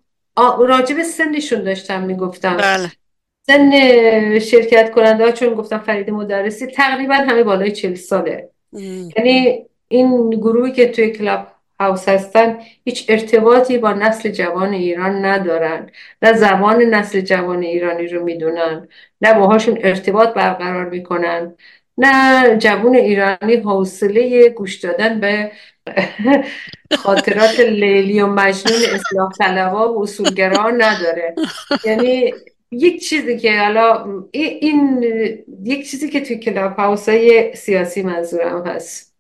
[0.59, 2.57] راجب سنشون داشتم می‌گفتم.
[2.57, 2.91] بله.
[3.47, 3.71] سن
[4.39, 8.49] شرکت کننده ها چون گفتم فرید مدرسی تقریبا همه بالای چل ساله.
[9.17, 11.47] یعنی این گروهی که توی کلاب
[11.80, 15.89] هاوس هستن هیچ ارتباطی با نسل جوان ایران ندارن.
[16.21, 18.88] نه زبان نسل جوان ایرانی رو می‌دونن.
[19.21, 21.55] نه باهاشون ارتباط برقرار می‌کنن.
[21.98, 25.52] نه جوون ایرانی حوصله گوش دادن به
[26.98, 31.36] خاطرات لیلی و مجنون اصلاح طلبا و اصولگرا نداره.
[31.86, 32.34] یعنی
[32.72, 35.04] یک چیزی که حالا این
[35.64, 39.16] یک چیزی که توی کلاب هاوس های سیاسی منظورم هست.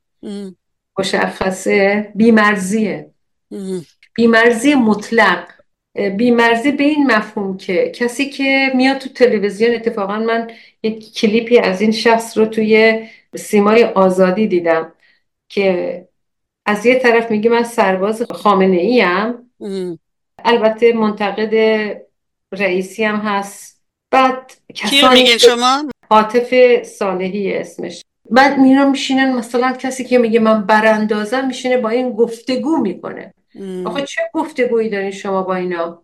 [0.99, 3.09] مشخصه بیمرزیه.
[4.15, 5.47] بیمرزی مطلق.
[6.17, 10.51] بیمرزی به این مفهوم که کسی که میاد تو تلویزیون اتفاقا من
[10.83, 13.03] یک کلیپی از این شخص رو توی
[13.35, 14.93] سیمای آزادی دیدم
[15.49, 16.07] که
[16.65, 19.49] از یه طرف میگه من سرباز خامنه ای هم
[20.45, 21.53] البته منتقد
[22.51, 23.83] رئیسی هم هست.
[24.11, 28.03] بعد کسانی میگین شما؟ حاطف صالحی اسمش.
[28.29, 33.33] بعد میرم میشینن مثلا کسی که میگه من براندازم میشینه با این گفتگو می‌کنه.
[33.85, 36.03] آخه چه گفتگویی داری شما با اینا؟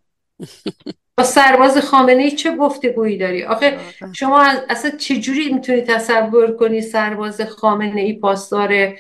[1.18, 3.80] با سرباز خامنه ای چه گفتگویی داری؟ آخه
[4.14, 8.94] شما اصلا چجوری می‌تونی تصور کنی سرباز خامنه ای پاسدار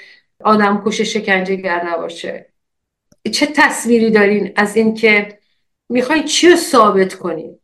[0.43, 2.50] آدم کش شکنجه گر نباشه؟
[3.32, 5.39] چه تصویری دارین از اینکه
[5.89, 7.60] می‌خواین چی رو ثابت کنین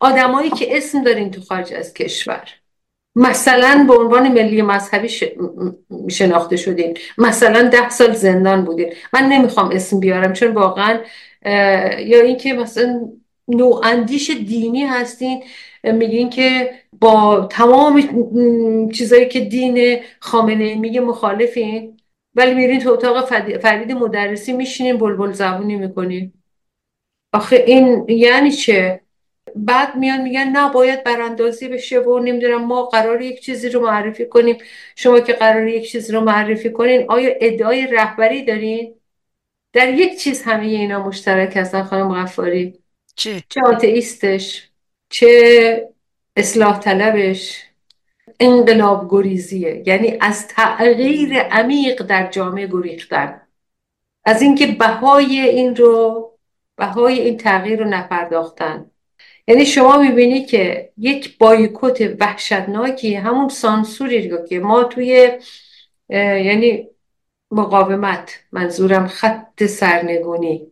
[0.00, 2.48] آدمایی که اسم دارین تو خارج از کشور.
[3.18, 5.08] مثلا به عنوان ملی مذهبی
[6.10, 6.96] شناخته شدین.
[7.18, 8.92] مثلا ده سال زندان بودین.
[9.12, 10.32] من نمی‌خوام اسم بیارم.
[10.32, 11.00] چون واقعا
[11.98, 13.08] یا اینکه مثلا
[13.48, 15.42] نواندیش دینی هستین
[15.84, 18.02] میگین که با تمام
[18.90, 21.96] چیزایی که دین خامنه میگه مخالفین.
[22.34, 23.24] ولی میرین تو اتاق
[23.62, 26.32] فرید مدرسی میشینین بلبل زبونی می‌کنین.
[27.32, 29.00] آخه این یعنی چه؟
[29.64, 34.26] بعد میان میگن نه باید براندازی بشه و نمی‌دونم ما قرار یک چیزی رو معرفی
[34.26, 34.58] کنیم.
[34.96, 38.94] شما که قرار یک چیزی رو معرفی کنین آیا ادعای رهبری دارین؟
[39.72, 42.78] در یک چیز همه اینا مشترک هستن خانم غفاری.
[43.16, 44.70] چه؟ چه آتئیستش
[45.08, 45.88] چه
[46.36, 47.64] اصلاح طلبش.
[48.40, 49.82] انقلاب گریزیه.
[49.86, 53.40] یعنی از تغییر عمیق در جامعه گریختن.
[54.24, 56.24] از اینکه بهای این رو
[56.76, 58.90] بهای این تغییر رو نپرداختن.
[59.48, 65.30] یعنی شما می‌بینی که یک بایکوت وحشتناکی همون سانسوری رو که ما توی
[66.10, 66.88] یعنی
[67.50, 70.66] مقاومت منظورم خط سرنگونی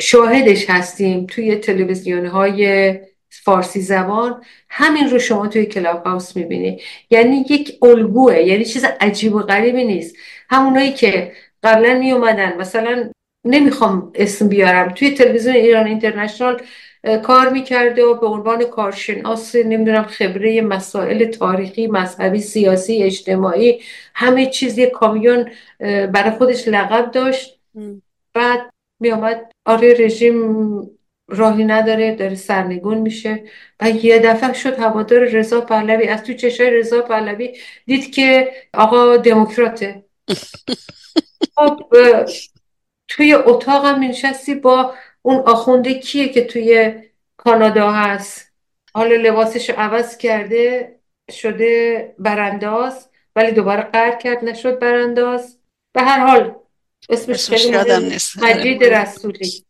[0.00, 2.94] شاهدش هستیم توی تلویزیون های
[3.30, 6.80] فارسی زبان همین رو شما توی کلاب هاوس می‌بینی.
[7.10, 10.16] یعنی یک الگوه یعنی چیز عجیب و غریبی نیست.
[10.50, 13.10] همونایی که قبلا می اومدن مثلا
[13.44, 16.62] نمی‌خوام اسم بیارم توی تلویزیون ایران اینترنشنال
[17.22, 23.80] کار می‌کرده و به عنوان کارشناس نمی‌دونم خبره مسائل تاریخی مذهبی سیاسی اجتماعی
[24.14, 25.50] همه چیز یه کامیون
[25.80, 27.60] برای خودش لقب داشت.
[28.34, 28.60] بعد
[29.00, 30.90] میامد آره رژیم
[31.28, 33.44] راهی نداره داره سرنگون میشه.
[33.80, 36.08] و یه دفعه شد هوادار رضا پهلوی.
[36.08, 40.04] از تو چشای رضا پهلوی دید که آقا دموکراته.
[41.56, 41.80] خب
[43.08, 44.94] توی اتاقم نشستی با
[45.26, 46.94] اون آخونده کیه که توی
[47.36, 48.52] کانادا هست؟
[48.94, 50.94] حالا لباسش عوض کرده
[51.30, 55.58] شده برانداز ولی دوباره قرد کرد نشد برانداز.
[55.92, 56.54] به هر حال
[57.08, 57.76] اسمش خیلی
[58.42, 59.64] مجید رسولی.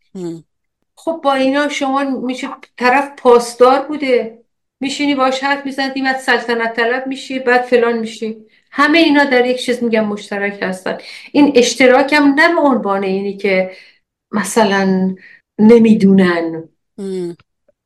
[0.96, 4.38] خب با اینا شما میشه طرف پاسدار بوده.
[4.80, 8.36] میشینی باش حرف می‌زنی بعد سلطنت طلب میشی بعد فلان میشی.
[8.70, 10.98] همه اینا در یک چیز میگم مشترک هستن.
[11.32, 13.70] این اشتراک هم نه به عنوان اینی که
[14.32, 15.16] مثلا
[15.58, 16.68] نمی‌دونن.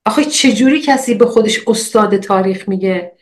[0.04, 3.12] آخه چجوری کسی به خودش استاد تاریخ میگه؟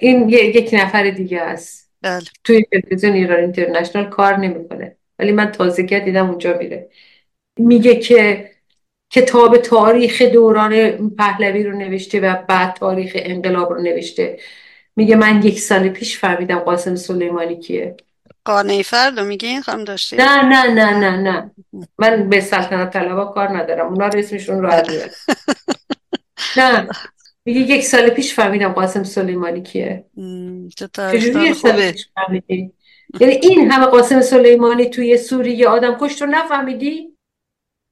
[0.00, 1.90] این یک نفر دیگه است.
[2.02, 2.22] بله.
[2.44, 4.96] توی تلویزیون ایران اینترنشنال کار نمی‌کنه.
[5.18, 6.88] ولی من تازه دیدم اونجا میره.
[7.58, 8.50] میگه که
[9.10, 14.38] کتاب تاریخ دوران پهلوی رو نوشته و بعد تاریخ انقلاب رو نوشته.
[14.96, 17.96] میگه من یک سال پیش فهمیدم قاسم سلیمانی کیه.
[18.44, 21.50] قانه فرد رو میگه این خواهم داشته نه نه نه نه نه.
[21.98, 23.86] من به سلطنت طلبا کار ندارم.
[23.86, 24.70] اونا رو اسمشون رو
[26.56, 26.88] نه.
[27.44, 30.04] میگه یک سال پیش فهمیدم قاسم سلیمانی کیه.
[31.12, 31.94] چجوری خوبه.
[33.20, 37.16] یعنی این همه قاسم سلیمانی توی سوریه آدم کشت رو نفهمیدی؟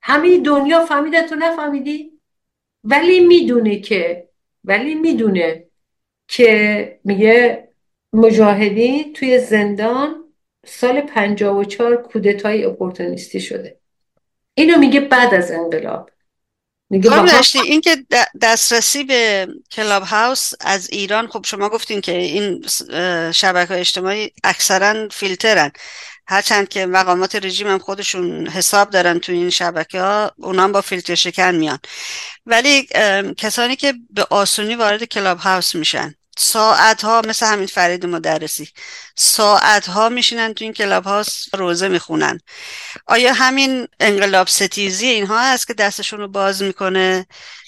[0.03, 2.13] همه دنیا فهمیده تو نفهمیدی؟
[2.85, 4.29] ولی می‌دونه که
[4.65, 5.65] ولی می‌دونه
[6.29, 7.69] که میگه
[8.13, 10.22] مجاهدین توی زندان
[10.67, 13.79] سال 54 کودتای اپورتونیستی شده.
[14.55, 16.11] اینو میگه بعد از انقلاب.
[16.91, 17.11] میگه
[17.65, 17.97] این که
[18.43, 22.67] دسترسی به Clubhouse از ایران خب شما گفتین که این
[23.33, 25.73] شبکه اجتماعی اکثرا فیلترن.
[26.27, 31.15] هرچند که مقامات رژیم هم خودشون حساب دارن تو این شبکه ها اونا با فیلتر
[31.15, 31.79] شکن میان.
[32.47, 32.89] ولی
[33.37, 38.69] کسانی که به آسونی وارد Clubhouse میشن ساعت ها مثل همین فرید مدرسی.
[39.17, 41.23] ساعت ها میشینن تو این کلاب ها
[41.53, 42.41] روزه می‌خونن.
[43.07, 47.27] آیا همین انقلاب ستیزی اینها هست که دستشون رو باز می‌کنه؟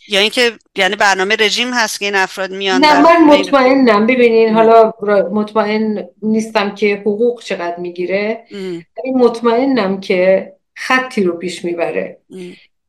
[0.08, 4.06] یا اینکه یعنی برنامه رژیم هست که این افراد میان نه من مطمئنم.
[4.06, 4.92] ببینین حالا
[5.32, 12.18] مطمئن نیستم که حقوق چقدر می‌گیره ولی مطمئنم که خطی رو پیش می‌بره.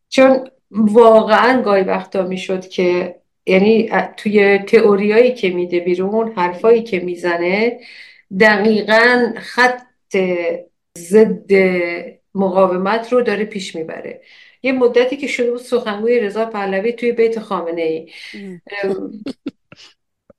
[0.09, 3.15] چون واقعا گاهی وقتا می‌شد که
[3.45, 7.79] یعنی توی تئوریایی که میده بیرون حرفایی که می‌زنه
[8.39, 9.81] دقیقا خط
[10.97, 11.51] ضد
[12.35, 14.21] مقاومت رو داره پیش می‌بره.
[14.63, 18.11] یه مدتی که شده بود سخنگوی رضا پهلوی توی بیت خامنه ای.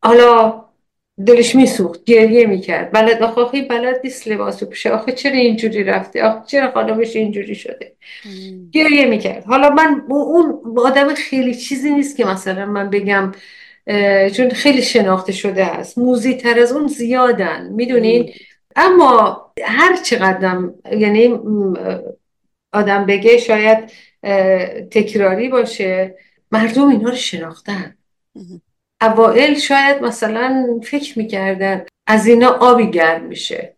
[0.03, 0.65] حالا
[1.27, 2.93] دلش میسوخت گریه می‌کرد.
[2.93, 7.93] بلد آخه بلد نیست لباس بشه آخه چرا اینجوری رفته آخه چرا خانمش اینجوری شده؟
[8.73, 9.45] گریه می‌کرد.
[9.45, 13.33] حالا من اون آدم خیلی چیزی نیست که مثلا من بگم
[14.35, 15.99] چون خیلی شناخته شده است.
[15.99, 17.73] موزی تر از اون زیادن.
[17.73, 18.33] می‌دونین
[18.77, 21.39] اما هر چقدرم یعنی
[22.73, 23.79] آدم بگه شاید
[24.91, 26.15] تکراری باشه
[26.53, 27.97] مردم اینا رو شناختن.
[29.03, 33.77] اوائل شاید مثلا فکر می‌کردن از اینا آبی گرم میشه.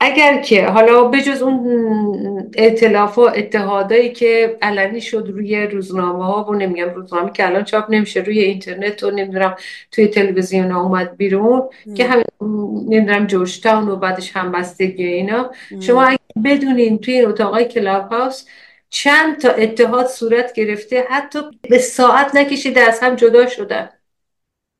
[0.00, 6.54] اگر که حالا بجز اون اعتلاف و اتحادایی که علنی شد روی روزنامه ها و
[6.54, 9.56] نمیگم روزنامه که الان چاپ نمیشه روی اینترنت و نمی‌دونم
[9.92, 12.24] توی تلویزیون ها اومد بیرون که همین
[12.88, 15.50] نمی‌دونم جورجتاون و بعدش هم بستگی اینا
[15.80, 18.46] شما اگه بدونین توی این اتاقای کلاب هاوس
[18.90, 21.38] چند تا اتحاد صورت گرفته حتی
[21.70, 23.88] به ساعت نکشیده از هم جدا شدن.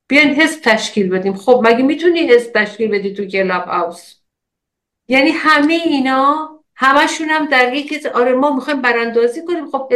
[0.09, 1.35] بیاین حزب تشکیل بدیم.
[1.35, 4.15] خب مگه می‌تونی حزب تشکیل بدی تو کلاب هاوس؟
[5.09, 9.71] یعنی همه اینا همشون هم در یک آره ما می‌خوایم براندازی کنیم.
[9.71, 9.93] خب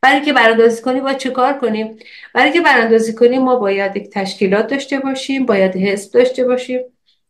[0.00, 1.98] برای که براندازی کنیم باید چه کار کنیم؟
[2.34, 6.80] برای که براندازی کنیم ما باید یک تشکیلات داشته باشیم باید حزب داشته باشیم.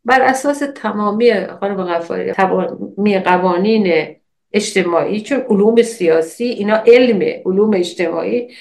[0.05, 4.17] بر اساس تمامی خانم غفاری تمامی قوانین
[4.53, 8.55] اجتماعی چون علوم سیاسی اینا علم علوم اجتماعی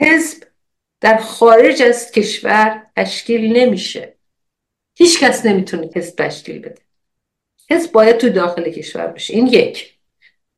[0.00, 0.51] حزب
[1.02, 4.14] در خارج از کشور تشکیل نمیشه.
[4.98, 6.82] هیچ کس نمی‌تونه حزب تشکیل بده.
[7.70, 9.34] حزب باید تو داخل کشور باشه.
[9.34, 9.94] این یک.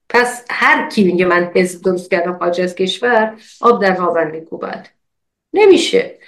[0.08, 4.88] پس هر کی میگه من حزب درست کردم خارج از کشور آب در هاون میکوبد.
[5.52, 6.18] نمیشه.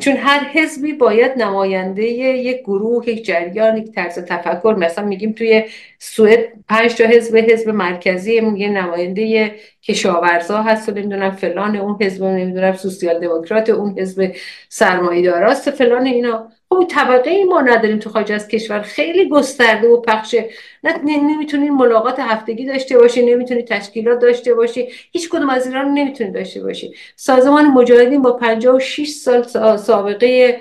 [0.00, 4.74] چون هر حزبی باید نماینده یک گروه یک جریان یک طرز تفکر.
[4.78, 5.64] مثلا میگیم توی
[5.98, 12.24] سوئد پنج تا حزب حزب مرکزی میگه نماینده کشاورزا هست و نمی‌دونم فلان اون حزب
[12.24, 14.32] نمی‌دونم سوسیال دموکرات اون حزب
[14.68, 16.52] سرمایه‌داراست فلان اینا.
[16.72, 18.80] خب طبقه ما نداریم تو خارج از کشور.
[18.82, 20.50] خیلی گسترده و پخشه
[20.84, 24.88] نه نمی‌تونین ملاقات هفتگی داشته باشی نمی‌تونی تشکیلات داشته باشی.
[25.12, 26.94] هیچ کدوم از ایران نمی‌تونی داشته باشی.
[27.16, 29.42] سازمان مجاهدین با 56 سال
[29.76, 30.60] سابقه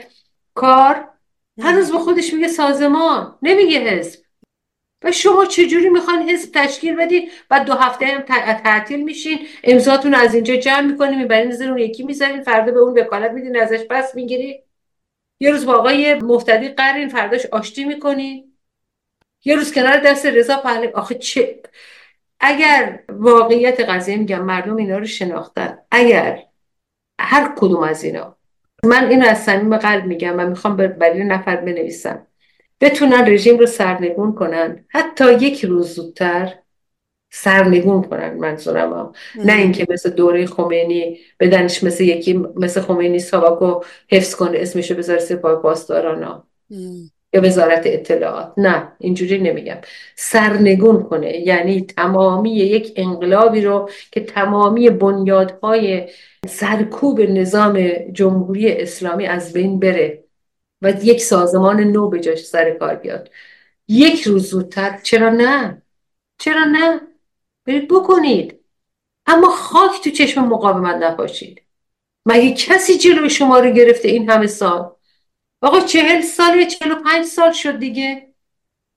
[0.55, 1.07] کار
[1.61, 4.19] هنوز به خودش میگه سازمان نمیگه حزب.
[5.03, 8.21] و شما چجوری می‌خوان حزب تشکیل بدید و دو هفته هم
[8.63, 9.39] تعطیل میشین.
[9.63, 13.59] امضاتون از اینجا جمع می‌کنین می‌برین زیر اون یکی می‌ذارین فردا به اون وکالت میدین
[13.59, 14.63] ازش پس می‌گیری.
[15.39, 18.45] یه روز با آقای مفتدی قرین فرداش آشتی می‌کنی.
[19.45, 20.87] یه روز کنار دست رضا پهلوی.
[20.87, 21.61] آخه چه
[22.39, 25.77] اگر واقعیت قضیه میگم مردم اینا رو شناختن.
[25.91, 26.43] اگر
[27.19, 28.35] هر کدوم از اینا.
[28.83, 32.27] من این از صمیم قلب میگم و می‌خوام برای نفر بنویسم.
[32.81, 34.85] بتونن رژیم رو سرنگون کنن.
[34.89, 36.53] حتی یک روز زودتر
[37.31, 44.35] سرنگون کنن منظورم نه اینکه مثل دوره خمینی بدنش مثل یکی مثل خمینی ساواکو حفظ
[44.35, 46.43] کنه اسمشو بذاره سپاه پاسداران
[47.33, 48.53] یا وزارت اطلاعات.
[48.57, 49.77] نه اینجوری نمیگم.
[50.15, 51.37] سرنگون کنه.
[51.37, 56.09] یعنی تمامی یک انقلابی رو که تمامی بنیادهای
[56.47, 60.23] سرکوب نظام جمهوری اسلامی از بین بره
[60.81, 63.29] و یک سازمان نو به جاش سر کار بیاد.
[63.87, 64.99] یک روز زودتر.
[65.03, 65.81] چرا نه؟
[66.37, 67.01] چرا نه؟
[67.69, 68.59] برید بکنید.
[69.25, 71.61] اما خاک تو چشم مقاومت نپاشید.
[72.25, 74.91] مگه کسی جلو شما رو گرفته این همه سال؟
[75.61, 78.33] آقا چهل سال یا چهل و پنج سال شد دیگه.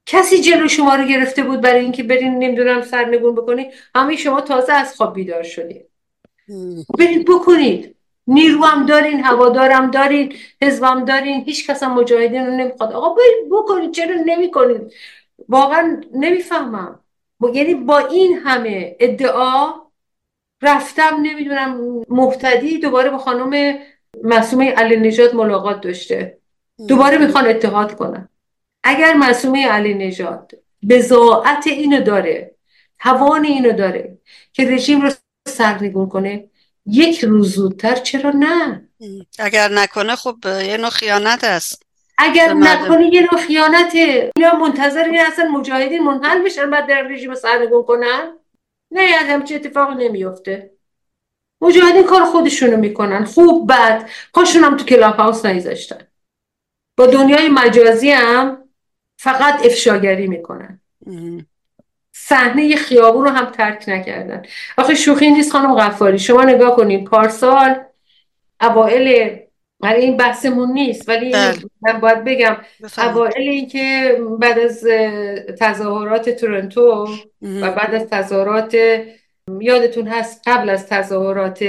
[0.07, 4.73] کسی جلو شما رو گرفته بود برای اینکه برین نمی‌دونم سرنگون بکنید همه شما تازه
[4.73, 5.87] از خواب بیدار شدید
[6.99, 7.97] برید بکنید.
[8.27, 11.45] نیرو هم دارین هوادارم دارین حزبم دارین.
[11.45, 12.93] هیچ کس هم مجاهدین رو نمی‌خواد.
[12.93, 13.93] آقا برید بکنید.
[13.93, 14.93] چرا نمی‌کنید؟
[15.49, 17.02] واقعا نمی‌فهمم.
[17.51, 19.73] یعنی با این همه ادعا
[20.63, 23.79] رفتم نمی‌دونم محتدی دوباره با خانم
[24.23, 26.39] معصومه علی نجات ملاقات داشته.
[26.89, 28.29] دوباره می‌خوان اتحاد کنن.
[28.85, 30.53] اگر معصومه علی نجات
[30.89, 32.55] بزاعت اینو داره
[33.01, 34.19] توان اینو داره
[34.53, 35.11] که رژیم رو
[35.49, 36.45] سرنگون کنه
[36.87, 38.89] یک روز زودتر چرا نه؟
[39.39, 41.87] اگر نکنه خب یه نوع خیانت است.
[42.19, 47.35] اگر نکنی یه نوع خیانته اینا منتظر این اصلا مجاهدین منحل بشن بعد در رژیم
[47.35, 48.33] سرنگون کنن؟
[48.91, 50.71] نه همچین اتفاق نمیفته.
[51.61, 53.25] مجاهدین کار خودشونو می‌کنن.
[53.25, 54.11] خوب بد.
[54.35, 56.07] پاشون هم تو کلاب هاوس نیزاشتن
[56.97, 58.65] با دنیای مجازی هم
[59.17, 60.81] فقط افشاگری می‌کنن.
[62.13, 64.43] صحنه خیابون رو هم ترک نکردن.
[64.79, 66.19] آخه شوخی نیست خانم غفاری.
[66.19, 67.85] شما نگاه کنید پارسال
[68.61, 69.37] اوائل
[69.83, 71.55] برای این بحثمون نیست ولی بله.
[71.81, 72.57] من باید بگم
[72.99, 74.85] اوائل این که بعد از
[75.59, 77.07] تظاهرات تورنتو
[77.43, 78.77] و بعد از تظاهرات
[79.61, 81.65] یادتون هست قبل از تظاهرات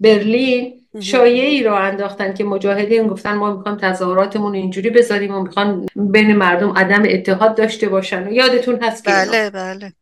[0.00, 5.86] برلین شایعه ای رو انداختن که مجاهدین گفتن ما می‌خوام تظاهراتمون اینجوری بذاریم و می‌خوان
[5.96, 8.28] بین مردم عدم اتحاد داشته باشن.
[8.28, 9.92] و یادتون هست بله بله.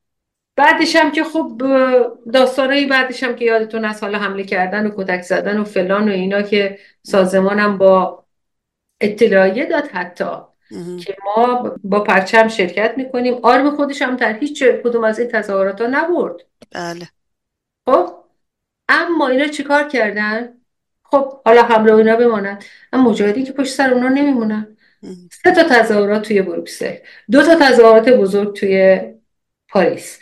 [0.57, 1.63] بعدش هم که خب
[2.33, 6.13] داستانایی بعدش هم که یادتون هست حالا حمله کردن و کتک زدن و فلان و
[6.13, 8.25] اینا که سازمانم با
[9.01, 10.31] اطلاعیه داد حتی
[11.05, 13.35] که ما با پرچم شرکت می‌کنیم.
[13.43, 16.37] آرم خودش هم در هیچ کدوم از این تظاهرات ها نبرد.
[16.73, 17.09] بله.
[17.87, 18.15] خب
[18.89, 20.49] اما اینا چیکار کردن؟
[21.05, 22.65] خب حالا حمله اینا بمانند.
[22.93, 24.77] اما مجاهدین که پشت سر اونا نمیمونن.
[25.43, 26.95] سه تا تظاهرات توی بروکسل.
[27.31, 29.01] دو تا تظاهرات بزرگ توی
[29.69, 30.21] پاریس.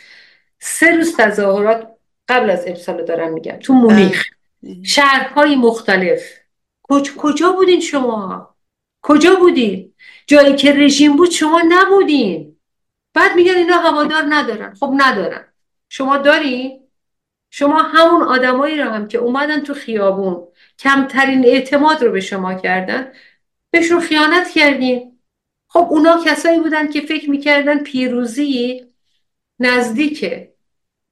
[0.65, 1.87] سه روز تظاهرات
[2.27, 4.25] قبل از امسال دارم میگم تو مونیخ.
[4.83, 6.21] شهرهای مختلف.
[7.17, 8.55] کجا بودین شما؟
[9.01, 9.93] کجا بودین؟
[10.27, 12.55] جایی که رژیم بود شما نبودین.
[13.13, 14.73] بعد میگن اینا هوادار ندارن.
[14.73, 15.45] خب ندارن.
[15.89, 16.79] شما داری؟
[17.49, 20.47] شما همون آدمایی رو هم که اومدن تو خیابون
[20.79, 23.11] کمترین اعتماد رو به شما کردن
[23.71, 25.19] بهشون خیانت کردین.
[25.67, 28.85] خب اونا کسایی بودن که فکر می‌کردن پیروزی
[29.59, 30.52] نزدیکه.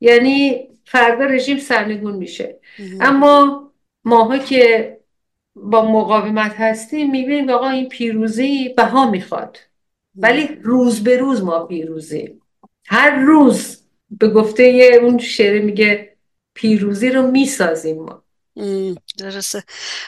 [0.01, 2.59] یعنی فردا رژیم سرنگون میشه.
[3.01, 3.71] اما
[4.03, 4.97] ماها که
[5.55, 9.57] با مقاومت هستیم می‌بینیم آقا این پیروزی بها می‌خواد.
[10.15, 12.39] ولی روز به روز ما پیروزی
[12.85, 14.63] هر روز به گفته
[15.01, 16.15] اون شعر میگه
[16.53, 18.23] پیروزی رو می‌سازیم ما.
[19.17, 19.63] درسته.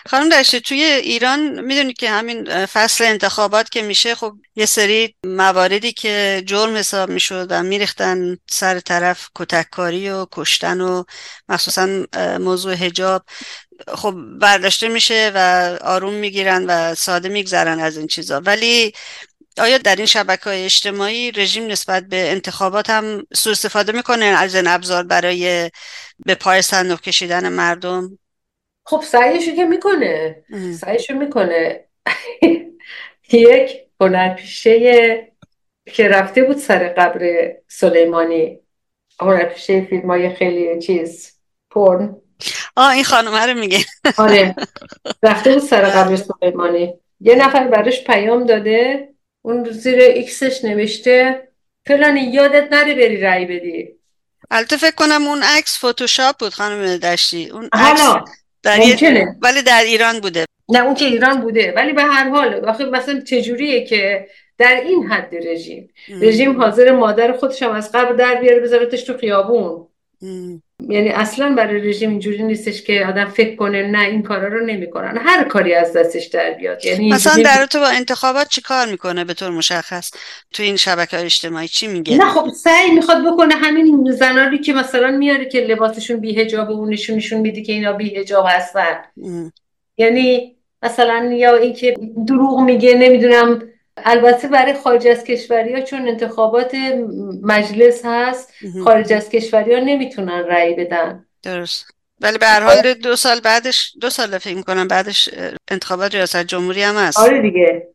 [0.07, 5.91] خانم دشته توی ایران می‌دونید که همین فصل انتخابات که میشه خب یه سری مواردی
[5.91, 11.03] که جرم حساب می‌شد و میریختن سر طرف کتککاری و کشتن و
[11.49, 12.05] مخصوصا
[12.39, 13.25] موضوع هجاب
[13.87, 15.37] خب برداشته میشه و
[15.81, 18.41] آروم می‌گیرن و ساده میگذرن از این چیزا.
[18.45, 18.93] ولی
[19.57, 24.55] آیا در این شبکه های اجتماعی رژیم نسبت به انتخابات هم سوء استفاده می‌کنه از
[24.55, 25.71] این ابزار برای
[26.25, 28.19] به پای صندوق کشیدن مردم؟
[28.85, 30.43] خب سعیشو که می‌کنه
[30.81, 31.85] سعیشو می‌کنه.
[33.33, 35.33] یک هنرپیشه
[35.85, 38.59] که رفته بود سر قبر سلیمانی.
[39.19, 41.39] هنرپیشه فیلم های خیلی چیز
[41.71, 42.15] پرن.
[42.75, 43.85] آه این خانم رو میگه.
[44.17, 44.55] آره.
[45.23, 46.93] رفته بود سر قبر سلیمانی.
[47.19, 49.09] یه نفر برش پیام داده.
[49.41, 51.47] اون زیر ایکسش نوشته
[51.85, 53.89] فلانی یادت نره بری رای بدی.
[54.51, 57.49] البته فکر کنم اون عکس فتوشاپ بود خانم دشتی.
[57.49, 58.01] اون عکس
[58.63, 58.79] در
[59.41, 60.45] ولی در ایران بوده.
[60.69, 61.73] نه اون که ایران بوده.
[61.75, 65.89] ولی به هر حال آخه مثلا چجوریه که در این حد رژیم؟
[66.21, 69.87] رژیم حاضر مادر خودش هم از قبل در بیاره بذارتش تو خیابون.
[70.89, 75.17] یعنی اصلا برای رژیم اینجوری نیستش که آدم فکر کنه نه این کارا رو نمی‌کنن.
[75.17, 76.85] هر کاری از دستش در بیاد.
[76.85, 80.11] یعنی مثلا در تو با انتخابات چی کار می‌کنه به طور مشخص؟
[80.53, 84.73] تو این شبکه های اجتماعی چی میگه؟ نه خب سعی می‌خواد بکنه همین زنانی که
[84.73, 89.01] مثلا میاره که لباسشون بیهجاب و اونشون نشون میده که اینا بیهجاب هستن.
[89.97, 91.95] یعنی مثلا یا اینکه
[92.27, 93.61] دروغ میگه نمی‌دونم
[93.97, 96.75] البته برای خارج از کشوری ها چون انتخابات
[97.41, 101.25] مجلس هست خارج از کشوری ها نمی‌تونن رأی بدن.
[101.43, 101.85] درست.
[102.21, 105.29] ولی به هر حال دو سال بعدش دو سال فکر کنم بعدش
[105.71, 107.19] انتخابات ریاست جمهوری هم هست.
[107.19, 107.87] آره دیگه.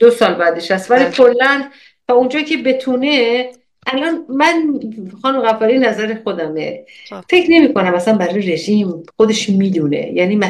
[0.00, 0.90] دو سال بعدش هست.
[0.90, 1.12] ولی بله.
[1.12, 1.70] کلا
[2.08, 3.46] تا اونجا که بتونه
[3.86, 4.80] الان من
[5.22, 6.84] خانم غفاری نظر خودمه.
[7.10, 7.20] خب.
[7.30, 10.12] فکر نمی کنم مثلا برای رژیم خودش می‌دونه.
[10.12, 10.40] یعنی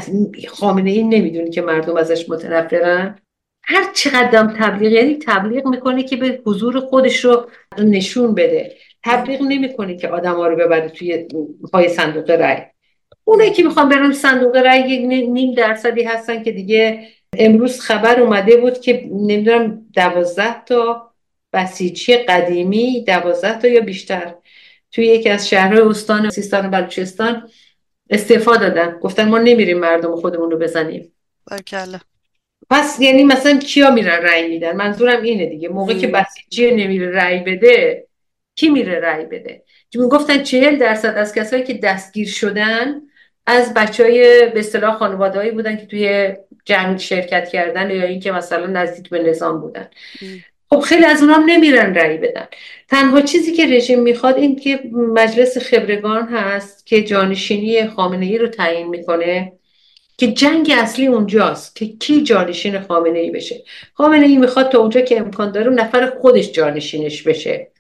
[0.49, 3.19] خامنه ای نمی‌دونه که مردم ازش متنفرن.
[3.65, 8.77] هر چقدر تبلیغ یعنی تبلیغ می‌کنه که به حضور خودش رو نشون بده.
[9.05, 11.29] تبلیغ نمی‌کنه که آدم ها رو ببره توی
[11.73, 12.57] پای صندوق رای
[13.25, 17.09] اونایی که می‌خوان برن صندوق رای یک نیم درصدی هستن که دیگه
[17.39, 21.13] امروز خبر اومده بود که نمی‌دونم دوازده تا
[21.53, 24.35] بسیجی قدیمی دوازده تا یا بیشتر
[24.93, 27.49] توی یکی از شهرهای استان سیستان و بلوچستان
[28.11, 28.99] استعفا دادن.
[28.99, 31.13] گفتن ما نمیریم مردم خودمون رو بزنیم.
[31.51, 32.01] برکله
[32.71, 35.69] پس یعنی مثلا کیا میرن رأی میدن؟ منظورم اینه دیگه.
[35.69, 38.07] موقع که بسیجی نمیره رأی بده
[38.55, 39.63] کی میره رأی بده؟
[40.11, 43.01] گفتن چهل درصد از کسایی که دستگیر شدن
[43.47, 46.35] از بچه های به اصطلاح خانوادهایی بودن که توی
[46.65, 49.89] جنگ شرکت کردن یا اینکه مثلا نزدیک به نظام بودن.
[50.71, 52.47] خب خیلی از اونام نمیرن رأی بدن.
[52.89, 58.49] تنها چیزی که رژیم می‌خواد این که مجلس خبرگان هست که جانشینی خامنه ای رو
[58.49, 59.53] تعیین می‌کنه.
[60.23, 63.65] که جنگ اصلی اونجاست که کی جانشین خامنه ای بشه.
[63.95, 67.71] خامنه ای می‌خواد تا اونجا که امکان داره نفر خودش جانشینش بشه.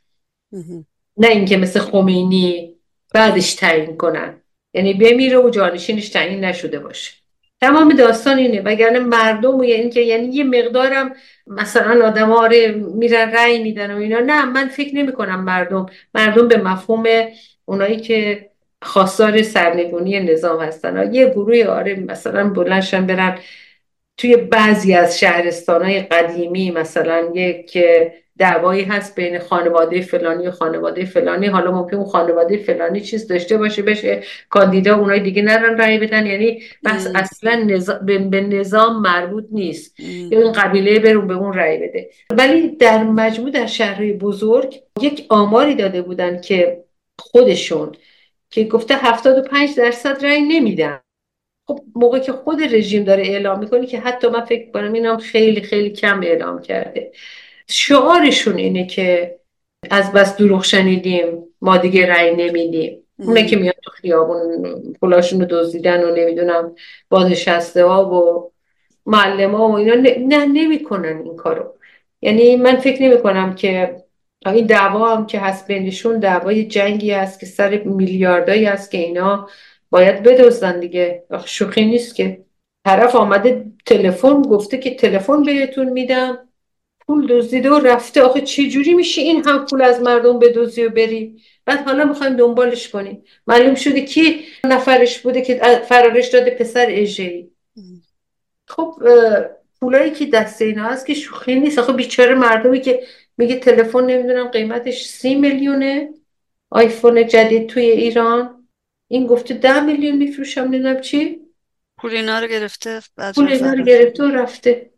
[1.16, 2.74] نه اینکه مثل خمینی
[3.14, 4.40] بعدش تعیین کنن.
[4.74, 7.12] یعنی بمیره و جانشینش تعیین نشده باشه.
[7.60, 8.60] تمام داستان اینه.
[8.60, 11.14] وگرنه مردم و یعنی که یعنی یه مقدارم
[11.46, 12.48] مثلا آدم ها
[12.94, 14.18] میرن رأی میدن و اینا.
[14.18, 15.86] نه من فکر نمی کنم مردم.
[16.14, 17.04] مردم به مفهوم
[17.64, 18.48] اونایی که
[18.82, 21.14] خواستار سرنگونی نظام هستن.
[21.14, 23.38] یه گروه آره مثلا بلنشن برن
[24.16, 27.78] توی بعضی از شهرستان های قدیمی مثلا یک
[28.38, 31.46] دعوایی هست بین خانواده فلانی و خانواده فلانی.
[31.46, 36.26] حالا ممکن اون خانواده فلانی چیز داشته باشه بشه کاندیدا اونای دیگه نرن رأی بدن.
[36.26, 37.66] یعنی بس اصلا
[38.30, 40.00] به نظام مربوط نیست.
[40.00, 42.10] یا این قبیله برون به اون رأی بده.
[42.30, 46.84] ولی در مجموع در شهرهای بزرگ یک آماری داده بودن که
[47.18, 47.92] خودشون
[48.52, 51.00] که گفته 75 درصد رأی نمیدن.
[51.66, 55.60] خب موقع که خود رژیم داره اعلام می‌کنه که حتی من فکر کنم اینم خیلی
[55.60, 57.12] خیلی کم اعلام کرده.
[57.68, 59.36] شعارشون اینه که
[59.90, 62.98] از بس دروغ شنیدیم ما دیگه رأی نمیدیم.
[63.18, 66.74] اونه که میاد تو خیابون پولاشون رو دزدیدن و نمی‌دونم
[67.08, 68.52] بازنشسته ها و
[69.06, 71.74] معلم ها و اینا نه نمی‌کنن این کارو.
[72.22, 74.01] یعنی من فکر نمی کنم که
[74.46, 79.48] این دعوا هم که هست بینشون دعوای جنگی است که سر میلیاردایی است که اینا
[79.90, 81.24] باید بدوزن دیگه.
[81.44, 82.44] شوخی نیست که
[82.84, 86.38] طرف آمده تلفن گفته که تلفن بهتون میدم
[87.06, 88.22] پول دزدیده و رفته.
[88.22, 91.36] آخه چه جوری میشه این هم پول از مردم بدزدی و بری؟
[91.66, 93.24] بعد حالا می‌خوایم دنبالش کنیم.
[93.46, 97.48] معلوم شده کی نفرش بوده که فرارش داده پسر اژه‌ای.
[98.66, 98.94] خب
[99.80, 101.78] پولایی که دست اینا هست که شوخی نیست.
[101.78, 103.02] آخه بیچاره مردمی که
[103.38, 106.08] میگه تلفن نمی‌دونم قیمتش سی میلیونه.
[106.70, 108.68] آیفون جدید توی ایران.
[109.08, 111.40] این گفته ده میلیون میفروشم نمی‌دونم چی.
[111.98, 113.00] پول اینا رو گرفته
[113.34, 114.90] پول اینا رو گرفته و رفته.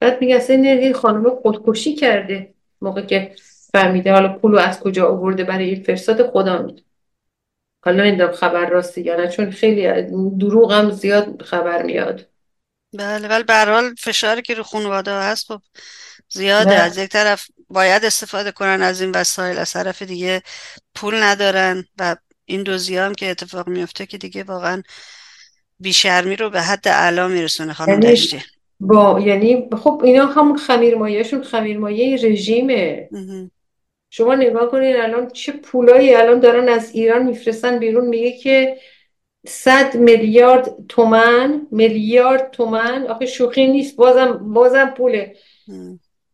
[0.00, 2.54] بعد میگه اصلا این خانم خودکشی کرده.
[2.80, 3.34] موقع که
[3.72, 6.82] فهمیده حالا پولو از کجا آورده برای این فرستاد خدا میده
[7.84, 10.02] حالا این خبر راستی یا نه چون خیلی
[10.38, 12.26] دروغ هم زیاد خبر میاد.
[12.98, 15.60] بله ولی به حال فشاری که رو خانواده هست خب
[16.28, 16.64] زیاده.
[16.64, 16.74] بله.
[16.74, 20.42] از یک طرف باید استفاده کنن از این وسایل از طرف دیگه
[20.94, 24.82] پول ندارن و این دوزی هم که اتفاق میفته که دیگه واقعا
[25.80, 28.42] بیشرمی رو به حد اعلا میرسونه خانم یعنی دشتی.
[28.80, 33.08] با یعنی خب اینا همون خمیرمایهشون خمیرمایه رژیمه.
[34.10, 38.08] شما نگاه کنید الان چه پولایی الان دارن از ایران میفرستن بیرون.
[38.08, 38.76] میگه که
[39.46, 43.96] صد میلیارد تومن میلیارد تومن آخه شوخی نیست.
[43.96, 45.36] بازم بازم پوله.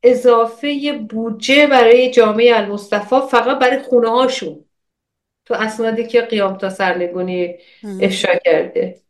[0.03, 4.65] اضافه بودجه برای جامعه المصطفى فقط برای خونه هاشون.
[5.47, 7.55] تو اسنادی که قیام تا سرنگونی
[8.01, 9.03] افشا کرده.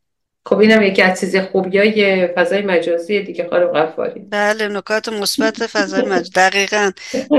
[0.46, 4.20] خب اینم یکی از چیز خوبی های فضای مجازی دیگه خانم غفاری.
[4.20, 6.30] بله نکات مثبت فضای مجازی.
[6.30, 6.90] دقیقا.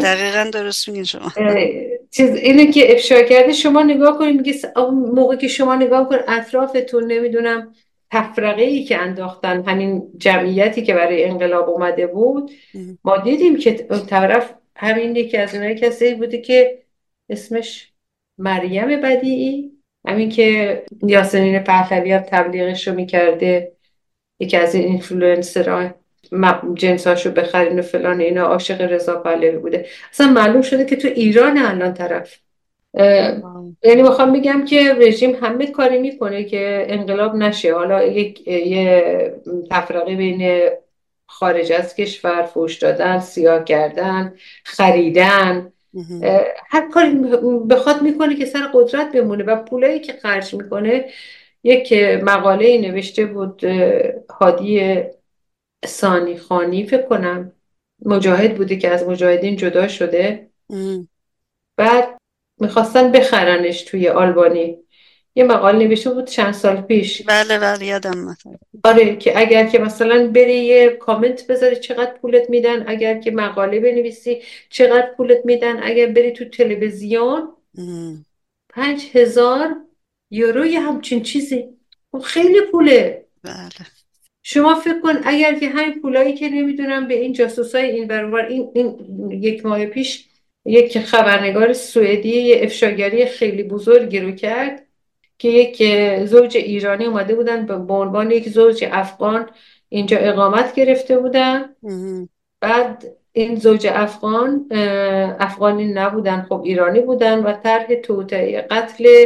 [0.02, 1.32] دقیقا درست میگین شما.
[2.12, 4.54] چیز اینه که افشا کرده شما نگاه کنید میگه
[5.16, 7.74] موقع که شما نگاه کن اطرافتون نمی‌دونم
[8.14, 12.52] تفرقه ای که انداختن همین جمعیتی که برای انقلاب اومده بود.
[13.04, 13.72] ما دیدیم که
[14.10, 16.84] طرف همین یکی از اونایی کسی بوده که
[17.30, 17.92] اسمش
[18.38, 19.72] مریم بدیعی.
[20.08, 23.72] همین که یاسمین پهلوی هم تبلیغش رو می‌کرده.
[24.40, 25.90] یکی از این اینفلوئنسرها
[26.74, 29.86] جنساشو بخرین و فلان اینا عاشق رضا پهلوی بوده.
[30.12, 32.43] اصلا معلوم شده که تو ایران الان طرف
[33.84, 37.74] یعنی می‌خوام بگم که رژیم همه کاری می‌کنه که انقلاب نشه.
[37.74, 39.34] حالا یک یه
[39.72, 40.70] تفرقه بین
[41.28, 45.72] خارج از کشور فوش دادن سیاه کردن خریدن.
[46.70, 47.16] هر کاری
[47.70, 51.06] بخواد می‌کنه که سر قدرت بمونه و پولایی که خرج می‌کنه
[51.64, 53.64] یک مقاله نوشته بود
[54.30, 55.02] هادی
[55.86, 57.52] سانی خانی فکر کنم
[58.06, 60.50] مجاهد بوده که از مجاهدین جدا شده.
[61.78, 62.18] بعد
[62.64, 64.78] می‌خواستن بخرنش توی آلبانی.
[65.36, 67.22] یه مقاله نوشته بود چند سال پیش.
[67.22, 68.38] بله بله یادم
[68.84, 73.80] آره که اگر که مثلا بری یه کامنت بذاری چقدر پولت میدن اگر که مقاله
[73.80, 77.48] بنویسی چقدر پولت میدن اگر بری تو تلویزیون
[78.70, 79.76] پنج هزار
[80.32, 81.66] یورو یه همچین چیزی.
[82.12, 83.26] خب خیلی پوله.
[83.44, 83.88] بله.
[84.44, 88.72] شما فکر کن اگر که همین پولایی که نمی‌دونم به این جاسوسای این برابر این,
[88.76, 88.98] این
[89.32, 90.26] یک ماه پیش
[90.66, 94.86] یک خبرنگار سوئدی یه افشاگری خیلی بزرگی رو کرد
[95.38, 95.84] که یک
[96.26, 99.50] زوج ایرانی اومده بودن به عنوان یک زوج افغان
[99.90, 101.76] اینجا اقامت گرفته بودن.
[102.62, 104.68] بعد این زوج افغان
[105.40, 109.26] افغانی نبودن خب ایرانی بودن و طرح توطعه قتل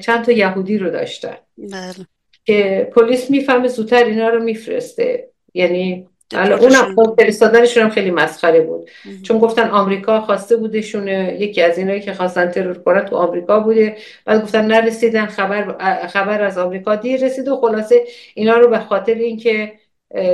[0.00, 1.36] چند تا یهودی رو داشتن.
[1.58, 2.06] بله.
[2.44, 5.28] که پلیس می‌فهمه زودتر اینا رو میفرسته.
[5.54, 8.90] یعنی اونم خب فرستادنشون هم خیلی مسخره بود.
[9.22, 13.96] چون گفتن آمریکا خواسته بودشون یکی از اینایی که خواستن ترور کنن تو آمریکا بوده.
[14.24, 15.26] بعد گفتن نرسیدن.
[15.26, 15.76] خبر
[16.06, 18.04] خبر از آمریکا دیر رسید و خلاصه
[18.34, 19.72] اینا رو به خاطر اینکه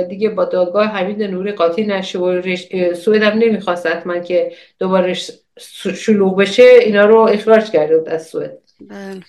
[0.09, 2.41] دیگه با دادگاه حمید نوری قاطی نشه و
[2.95, 5.17] سوئد هم نمی‌خواست حتما که دوباره
[5.95, 8.57] شلوغ بشه اینا رو اخراج کرده از سوئد.
[8.81, 9.19] بله.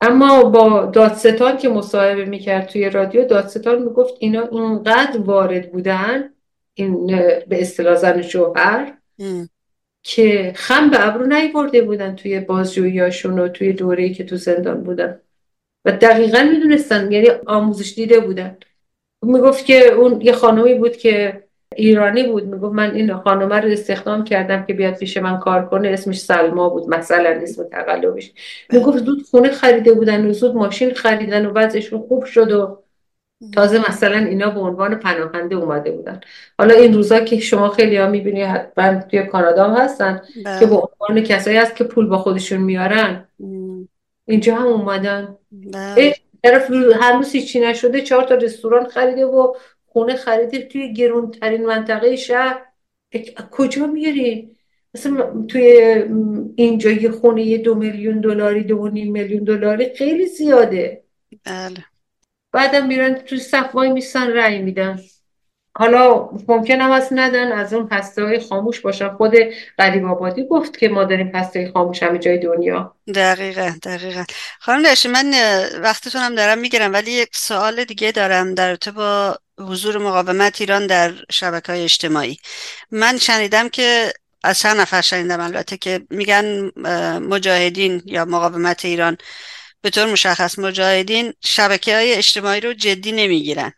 [0.00, 6.30] اما با دادستان که مصاحبه می‌کرد توی رادیو دادستان می‌گفت اینا اینقدر وارد بودن
[6.74, 7.06] این
[7.48, 8.98] به اصطلاح زن شوهر
[10.02, 15.20] که خم به ابرو نیورده بودن توی بازجوییاشون و توی دوره‌ای که تو زندان بودن.
[15.84, 18.56] و دقیقا می‌دونستن یعنی آموزش دیده بودن.
[19.22, 21.44] می‌گفت که اون یه خانومی بود که
[21.80, 22.46] ایرانی بود.
[22.46, 25.88] می‌گفت من این خانومه رو استخدام کردم که بیاد پیش من کار کنه.
[25.88, 26.88] اسمش سلما بود.
[26.88, 28.32] مثلا اسم تقلبش.
[28.72, 32.78] می‌گفت زود خونه خریده بودن و زود ماشین خریدن و وضعشون خوب شد و
[33.54, 36.20] تازه مثلا اینا به عنوان پناهنده اومده بودن.
[36.58, 40.22] حالا این روزا که شما خیلی ها می‌بینی حتما توی کانادا هم هستن
[40.60, 43.28] که به عنوان کسایی هست که پول با خودشون میارن.
[44.26, 45.36] اینجا هم اومدن.
[45.52, 46.14] بله.
[46.42, 46.70] طرف
[47.00, 49.54] هنوز هیچی نشده چهار تا رستوران خریده و
[49.92, 52.62] خونه خریده توی گرونترین منطقه شهر.
[53.50, 54.56] کجا میری؟
[54.94, 55.62] مثلا توی
[56.56, 61.04] اینجا یه خونه یه دو میلیون دلاری دو نیم میلیون دلاری خیلی زیاده.
[61.44, 61.84] بله.
[62.52, 65.00] بعدم میرن توی صفوای میسن رأی میدن.
[65.76, 69.08] حالا ممکن هم هست ندن از اون هسته های خاموش باشن.
[69.08, 69.34] خود
[69.78, 72.94] قریب آبادی گفت که ما داریم هسته خاموش همه جای دنیا.
[73.14, 74.24] دقیقا دقیقا.
[74.60, 75.34] خانم داشتی من
[75.82, 81.12] وقتتون هم دارم می‌گیرم ولی یک سوال دیگه دارم در با حضور مقاومت ایران در
[81.30, 82.36] شبکه های اجتماعی.
[82.90, 84.12] من شنیدم که
[84.44, 86.70] از چند نفر شنیدم البته که میگن
[87.18, 89.18] مجاهدین یا مقاومت ایران
[89.82, 93.72] به طور مشخص مجاهدین شبکه های اجتماعی رو جدی نمی‌گیرن.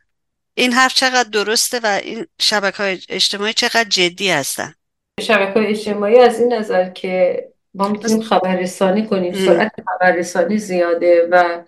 [0.54, 4.74] این حرف چقدر درسته و این شبکه های اجتماعی چقدر جدی هستن؟
[5.20, 11.62] شبکه های اجتماعی از این نظر که ما می‌تونیم خبررسانی کنیم سرعت خبررسانی زیاده و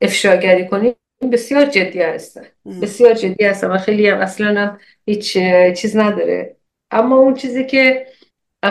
[0.00, 0.94] افشاگری کنیم
[1.32, 2.44] بسیار جدی هستن.
[2.82, 5.38] بسیار جدی هستن و خیلی هم اصلا هم هیچ
[5.76, 6.56] چیز نداره.
[6.90, 8.06] اما اون چیزی که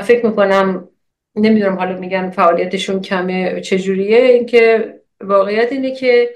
[0.04, 0.90] فکر می‌کنم
[1.36, 6.30] نمی‌دونم حالا میگن فعالیتشون کمه چجوریه اینکه واقعیت اینه که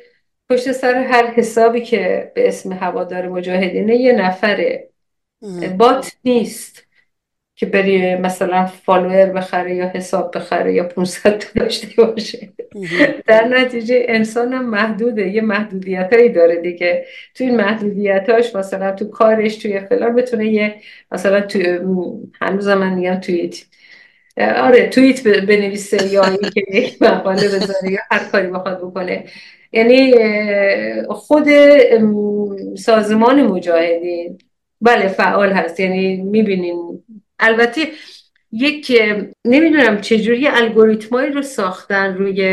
[0.49, 4.89] پشت سر هر حسابی که به اسم هوادار مجاهدینه یه نفره.
[5.77, 6.82] بات نیست.
[7.63, 12.49] که بری مثلا فالوور بخره یا حساب بخره یا 500 داشته باشه.
[13.27, 17.05] در نتیجه انسان هم محدوده یه محدودیت هایی داره دیگه.
[17.35, 20.75] تو این محدودیت هاش مثلا تو کارش توی فلان بتونه یه
[21.11, 21.59] مثلا تو
[22.41, 23.63] هنوز من میگم توییت.
[24.37, 29.23] آره توییت بنویسه یا اینکه یک مقاله بذاره یا هر کاری بخواد بکنه.
[29.71, 30.13] یعنی
[31.07, 31.47] خود
[32.77, 34.37] سازمان مجاهدین.
[34.81, 35.79] بله فعال هست.
[35.79, 37.03] یعنی می‌بینین
[37.39, 37.91] البته
[38.51, 39.01] یک
[39.45, 42.47] نمی‌دونم چجوری الگوریتمایی رو ساختن روی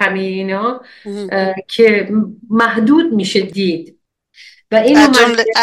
[0.00, 0.80] همه اینا
[1.68, 2.08] که
[2.50, 3.96] محدود میشه دید.
[4.70, 5.12] و این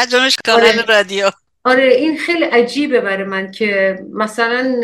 [0.10, 0.86] جملش کانال آره.
[0.86, 1.30] رادیو.
[1.64, 4.76] آره این خیلی عجیبه برای من که مثلا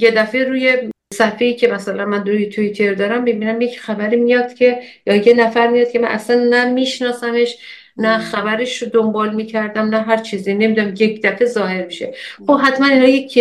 [0.00, 4.82] یه دفعه روی صفحه‌ای که مثلا من روی توییتر دارم ببینم یک خبری میاد که
[5.06, 7.56] یا یه نفر میاد که من اصلا نه میشناسمش
[7.98, 10.54] نه خبرش رو دنبال می‌کردم نه هر چیزی.
[10.54, 12.14] نمی‌دونم یک دفعه ظاهر میشه.
[12.46, 13.36] خب حتما اینا یک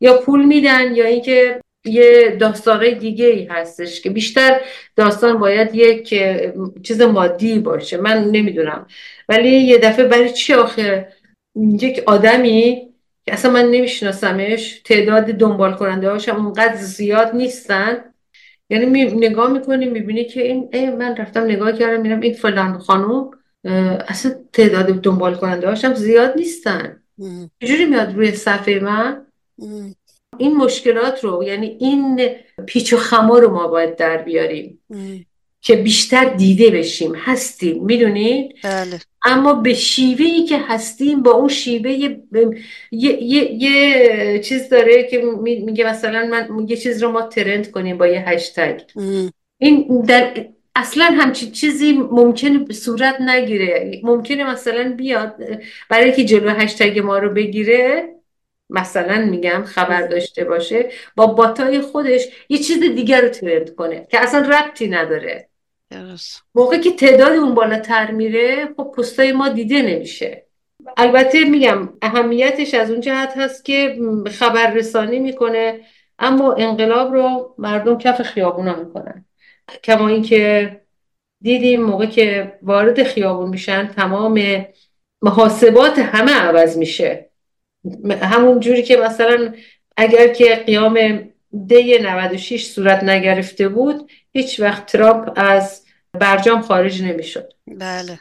[0.00, 4.60] یا پول میدن یا اینکه یه داستانه دیگه ای هستش که بیشتر
[4.96, 6.14] داستان باید یک
[6.82, 7.96] چیز مادی باشه.
[7.96, 8.86] من نمی‌دونم.
[9.28, 11.08] ولی یه دفعه برای چی آخه؟
[11.80, 12.88] یک آدمی
[13.26, 18.04] که اصلا من نمیشناسمش تعداد دنبال کننده هاشم اونقدر زیاد نیستن.
[18.70, 23.30] یعنی می نگاه می‌کنی می‌بینی که این من رفتم نگاه کردم میرم این فلان خانوم
[24.08, 27.02] اصلا تعداد دنبال کننده هاشم زیاد نیستن.
[27.60, 29.26] چجوری میاد روی صفحه من؟
[30.38, 32.30] این مشکلات رو یعنی این
[32.66, 34.80] پیچ و خما رو ما باید در بیاریم.
[35.60, 37.14] که بیشتر دیده بشیم.
[37.14, 39.00] هستیم می‌دونید؟ بله.
[39.24, 42.22] اما به شیوه ای که هستیم با اون شیوه یه,
[42.90, 45.22] یه،, یه،, چیز داره که
[45.64, 48.80] میگه مثلا من یه چیز رو ما ترند کنیم با یه هشتگ.
[49.58, 50.46] این در
[50.76, 54.00] اصلا همچین چیزی ممکنه صورت نگیره.
[54.02, 55.36] ممکنه مثلا بیاد
[55.88, 58.14] برای که جلو هشتگ ما رو بگیره
[58.70, 64.20] مثلا میگم خبر داشته باشه با باتای خودش یه چیز دیگر رو ترند کنه که
[64.20, 65.48] اصلا ربطی نداره.
[66.54, 70.46] موقع که تعداد اون بالاتر میره خب پستای ما دیده نمیشه.
[70.96, 73.98] البته میگم اهمیتش از اون جهت هست که
[74.30, 75.80] خبررسانی می‌کنه
[76.18, 79.24] اما انقلاب رو مردم کف خیابونا می‌کنن.
[79.84, 80.70] کما اینکه
[81.40, 84.66] دیدیم موقع که وارد خیابون میشن تمام
[85.22, 87.30] محاسبات همه عوض میشه.
[88.22, 89.54] همون جوری که مثلا
[89.96, 90.98] اگر که قیام
[91.66, 97.52] دی 96 صورت نگرفته بود هیچ وقت ترامپ از برجام خارج نمی‌شد.
[97.66, 98.18] بله.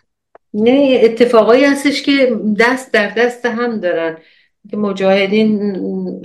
[0.54, 4.18] نه اتفاقایی هستش که دست در دست هم دارن.
[4.72, 5.76] که مجاهدین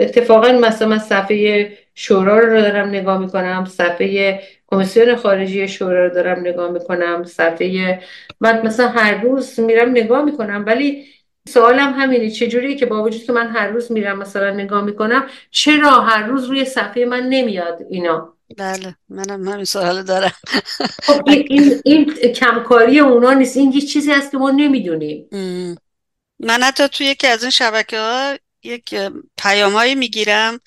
[0.00, 6.70] اتفاقا مثلا صفحه شورا رو دارم نگاه می‌کنم صفحه کمیسیون خارجی شورا رو دارم نگاه
[6.70, 8.02] می‌کنم صفحه
[8.40, 10.64] بعد مثلا هر روز میرم نگاه می‌کنم.
[10.66, 11.04] ولی
[11.48, 16.00] سوالم همینه چجوری که با وجود که من هر روز میرم مثلا نگاه می‌کنم چرا
[16.00, 20.32] هر روز روی صفحه من نمیاد اینا؟ بله منم همین سوال دارم.
[21.02, 23.56] خب این, این, کمکاری اونا نیست.
[23.56, 25.28] این یه چیزی هست که ما نمی‌دونیم.
[26.40, 28.94] من حتی توی یکی از این شبکه ها یک
[29.38, 30.60] پیامهایی می‌گیرم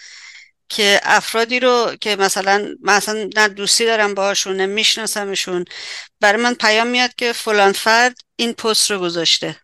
[0.71, 5.65] که افرادی رو که مثلا مثلا نه دوستی دارم باهاشون نه میشناسمشون.
[6.21, 9.55] برای من پیام میاد که فلان فرد این پست رو گذاشته.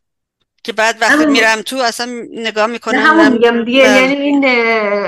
[0.64, 3.80] که بعد وقتی میرم تو اصلا نگاه می‌کنم همون میگم دیگه.
[3.80, 4.46] یعنی این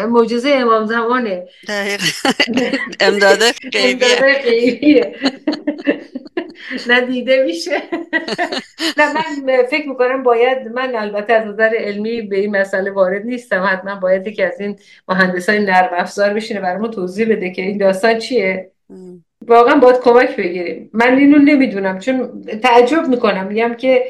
[0.06, 1.44] معجزه امام زمانه.
[3.00, 3.54] امداده
[6.72, 7.82] غیبیه ندیده میشه.
[8.98, 13.64] نه من فکر می‌کنم باید من البته از نظر علمی به این مسئله وارد نیستم.
[13.72, 17.78] حتما باید که از این مهندس های نرم افزار بشینه برای توضیح بده که این
[17.78, 18.72] داستان چیه.
[19.48, 20.90] واقعا باید کمک بگیریم.
[20.94, 23.48] من اینو نمی‌دونم چون تعجب می‌کنم.
[23.48, 24.04] میگم که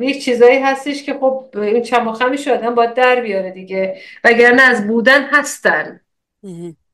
[0.00, 3.96] یک چیزایی هستش که خب این چماخمش آدم باید در بیاره دیگه.
[4.24, 6.00] وگرنه از بودن هستن.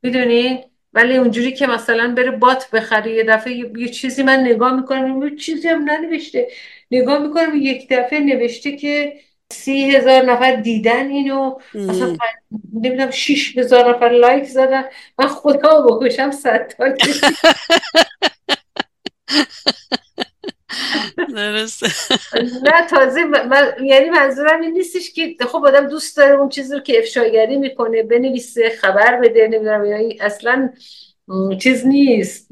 [0.02, 0.64] می‌دونی؟
[0.94, 5.36] ولی اونجوری که مثلا بره بات بخره یه دفعه یه چیزی من نگاه می‌کنم یه
[5.36, 6.48] چیزی هم ننوشته.
[6.90, 9.12] نگاه می‌کنم یک دفعه نوشته که
[9.52, 11.58] سی هزار نفر دیدن اینو.
[11.74, 12.16] مثلا
[12.72, 14.84] نمی‌دونم شیش هزار نفر لایک زدن.
[15.18, 16.84] من خدا بکشم صد تا
[22.62, 23.72] نه تازه من...
[23.82, 28.02] یعنی منظورم این نیستش که خب آدم دوست داره اون چیزی رو که افشاگری می‌کنه
[28.02, 30.70] بنویسه خبر بده نمی‌دونم یعنی اصلا
[31.60, 32.48] چیز نیست.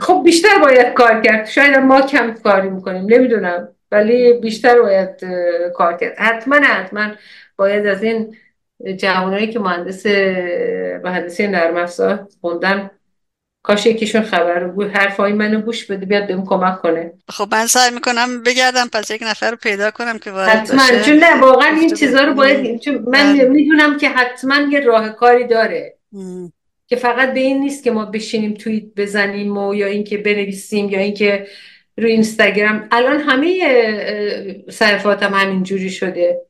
[0.00, 1.48] خب بیشتر باید کار کرد.
[1.48, 3.68] شاید ما کم کاری می‌کنیم نمی‌دونم.
[3.90, 5.24] ولی بیشتر باید
[5.74, 6.14] کار کرد.
[6.18, 7.10] حتما حتما
[7.56, 8.36] باید از این
[8.96, 10.06] جوانایی که مهندس
[11.04, 12.90] مهندسی نرم افزار خوندن
[13.64, 14.90] کاش یکیشون خبر بود.
[14.90, 17.12] حرفای منو گوش بده بیاد بهم کمک کنه.
[17.28, 21.16] خب من سعی می‌کنم بگردم پس یک نفر رو پیدا کنم که وارد حتما چون
[21.16, 23.48] نه واقعا این چیزا رو باید چون من بله.
[23.48, 25.96] می‌دونم که حتما یه راه کاری داره.
[26.86, 30.98] که فقط به این نیست که ما بشینیم توییت بزنیم و یا اینکه بنویسیم یا
[30.98, 31.46] اینکه
[31.98, 32.88] روی اینستاگرام.
[32.92, 33.60] الان همه
[34.70, 36.40] صرفات هم همینجوری شده.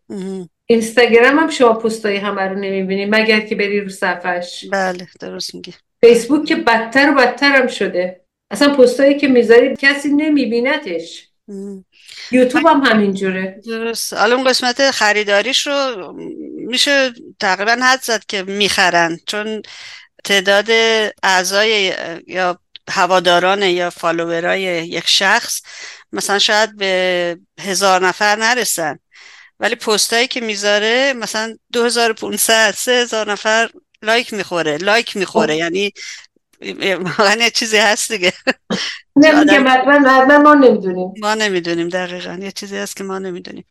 [0.66, 4.64] اینستاگرام هم شما پستای همه رو نمی‌بینی مگر که بری رو صفحش.
[4.72, 5.72] بله درست میگی.
[6.04, 8.20] فیسبوک که بدتر و بدتر هم شده.
[8.50, 11.28] اصلا پستایی که می‌ذاری کسی نمیبینتش
[12.30, 13.60] یوتیوب هم همینجوره.
[13.66, 14.12] درست.
[14.12, 16.12] حالا اون قسمت خریداریش رو
[16.56, 19.18] میشه تقریبا حد زد که می‌خرن.
[19.26, 19.62] چون
[20.24, 20.66] تعداد
[21.22, 21.92] اعضای
[22.26, 22.58] یا
[22.90, 25.62] هواداران یا follower ای یک شخص
[26.12, 28.98] مثلا شاید به هزار نفر نرسن.
[29.60, 33.70] ولی پستایی که می‌ذاره مثلا 2500 3000 نفر
[34.04, 35.56] like می‌خوره like می‌خوره.
[35.56, 35.92] یعنی
[37.00, 38.32] واقعا چیزی هست دیگه.
[39.24, 41.14] حتما ما نمی‌دونیم.
[41.20, 42.38] ما نمی‌دونیم دقیقا.
[42.42, 43.64] یه چیزی هست که ما نمی‌دونیم.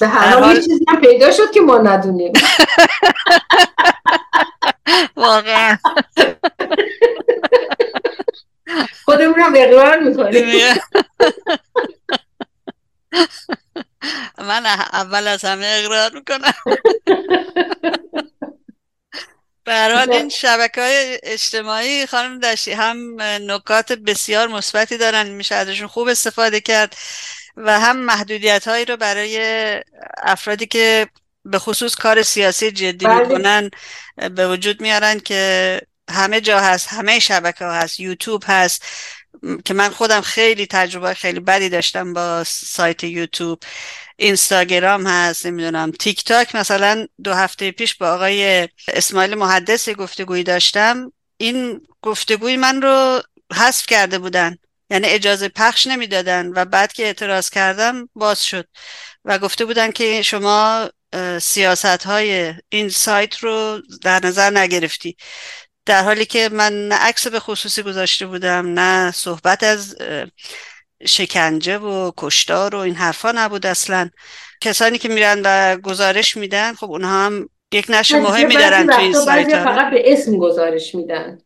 [0.00, 2.32] به هر حال یه چیزی هم پیدا شد که ما ندونیم.
[5.16, 5.78] واقعا.
[9.04, 10.74] خودمون هم اقرار می‌کنیم.
[14.48, 16.54] من اول از همه اقرار می‌کنم.
[19.68, 26.08] برحال این شبکه های اجتماعی خانم داشتی هم نکات بسیار مثبتی دارن میشه ازشون خوب
[26.08, 26.96] استفاده کرد
[27.56, 29.38] و هم محدودیت هایی رو برای
[30.18, 31.08] افرادی که
[31.44, 33.20] به خصوص کار سیاسی جدی بله.
[33.20, 33.70] می‌کنن
[34.30, 35.80] به وجود میارن که
[36.10, 38.82] همه جا هست همه شبکه ها هست یوتیوب هست
[39.64, 43.62] که من خودم خیلی تجربه خیلی بدی داشتم با سایت یوتیوب
[44.20, 45.90] اینستاگرام هست نمی‌دونم.
[45.90, 51.12] تیک تاک مثلا دو هفته پیش با آقای اسماعیل محدث گفتگویی داشتم.
[51.36, 53.22] این گفتگوی من رو
[53.54, 54.56] حذف کرده بودن.
[54.90, 58.68] یعنی اجازه پخش نمی‌دادن و بعد که اعتراض کردم باز شد.
[59.24, 60.90] و گفته بودن که شما
[61.42, 65.16] سیاست های این سایت رو در نظر نگرفتی.
[65.86, 69.96] در حالی که من نه عکس به خصوصی گذاشته بودم نه صحبت از
[71.06, 74.10] شکنجه و کشتار و این حرفا نبود اصلا.
[74.60, 79.12] کسانی که میرن و گزارش میدن خب اونها هم یک نشر مهمی دارن توی این
[79.12, 81.38] سایت فقط به اسم گزارش میدن.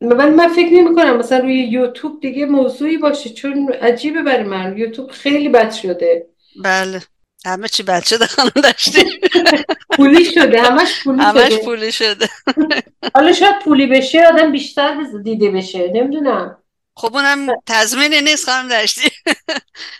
[0.00, 4.78] من من فکر نمی کنم مثلا روی یوتیوب دیگه موضوعی باشه چون عجیبه برای من.
[4.78, 6.26] یوتیوب خیلی بد شده.
[6.64, 7.02] بله.
[7.44, 9.04] همه چی بد شده خانم داشتی
[9.96, 11.64] پولی شده همش پولی همش شده.
[11.64, 12.28] پولی شده.
[13.14, 16.61] حالا شاید پولی بشه آدم بیشتر دیده بشه نمی‌دونم.
[16.94, 19.10] خب اونم تضمینی نیست خانم داشتی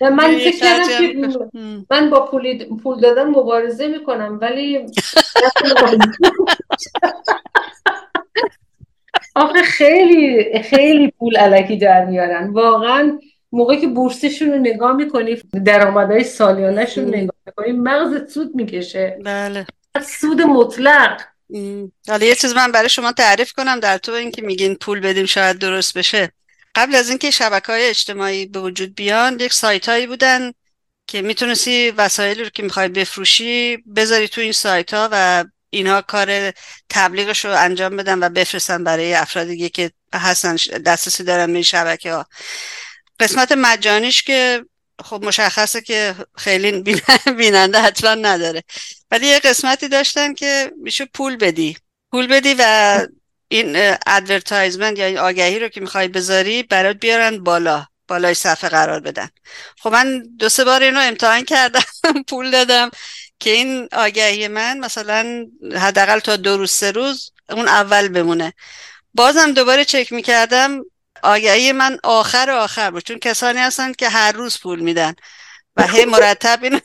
[0.01, 1.45] من فکر کردم
[1.91, 4.87] من با پول پول دادن مبارزه می‌کنم ولی
[9.35, 12.51] آخه خیلی خیلی پول علکی در میارن.
[12.51, 13.19] واقعا
[13.53, 19.19] موقعی که بورسشون رو نگاه می‌کنی درآمدهای سالیانهشون نگاه می‌کنی مغزت سود می‌کشه.
[19.25, 19.67] بله.
[20.07, 21.21] سود مطلق.
[22.09, 25.59] حالا یه چیز من برای شما تعریف کنم در تو اینکه میگین پول بدیم شاید
[25.59, 26.33] درست بشه.
[26.75, 30.53] قبل از اینکه شبکه های اجتماعی به وجود بیان یک سایت هایی بودن
[31.07, 36.53] که می‌تونستی وسایلی رو که می‌خوای بفروشی بذاری تو این سایت ها و اینها کار
[36.89, 42.13] تبلیغش رو انجام بدن و بفرستن برای افراد دیگه که هستن دسترسی دارن به شبکه
[42.13, 42.27] ها
[43.21, 44.65] قسمت مجانیش که
[45.05, 46.83] خب مشخصه که خیلی
[47.39, 48.63] بیننده حتما نداره.
[49.11, 51.77] ولی یه قسمتی داشتن که میشه پول بدی.
[52.11, 53.07] پول بدی و
[53.53, 59.01] این advertisement یا این آگهی رو که می‌خوای بذاری برات بیارن بالا بالای صفحه قرار
[59.01, 59.29] بدن.
[59.79, 61.83] خب من دو سه بار اینو امتحان کردم
[62.29, 62.91] پول دادم
[63.41, 65.47] که این آگهی من مثلا
[65.77, 68.53] حداقل تا دو روز سه روز اون اول بمونه.
[69.15, 70.81] بازم دوباره چک می‌کردم
[71.23, 73.03] آگهی من آخر آخر بود.
[73.05, 75.15] چون کسانی هستن که هر روز پول میدن.
[75.77, 76.81] و هی مرتب این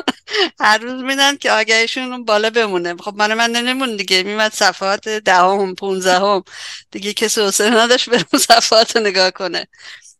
[0.60, 2.96] هر روز میدن که آگهیشون بالا بمونه.
[2.96, 4.22] خب من من نمون دیگه.
[4.22, 6.44] میمد صفحات دهم پونزدهم.
[6.90, 9.66] دیگه کسی حوصله نداشت برم صفحات نگاه کنه.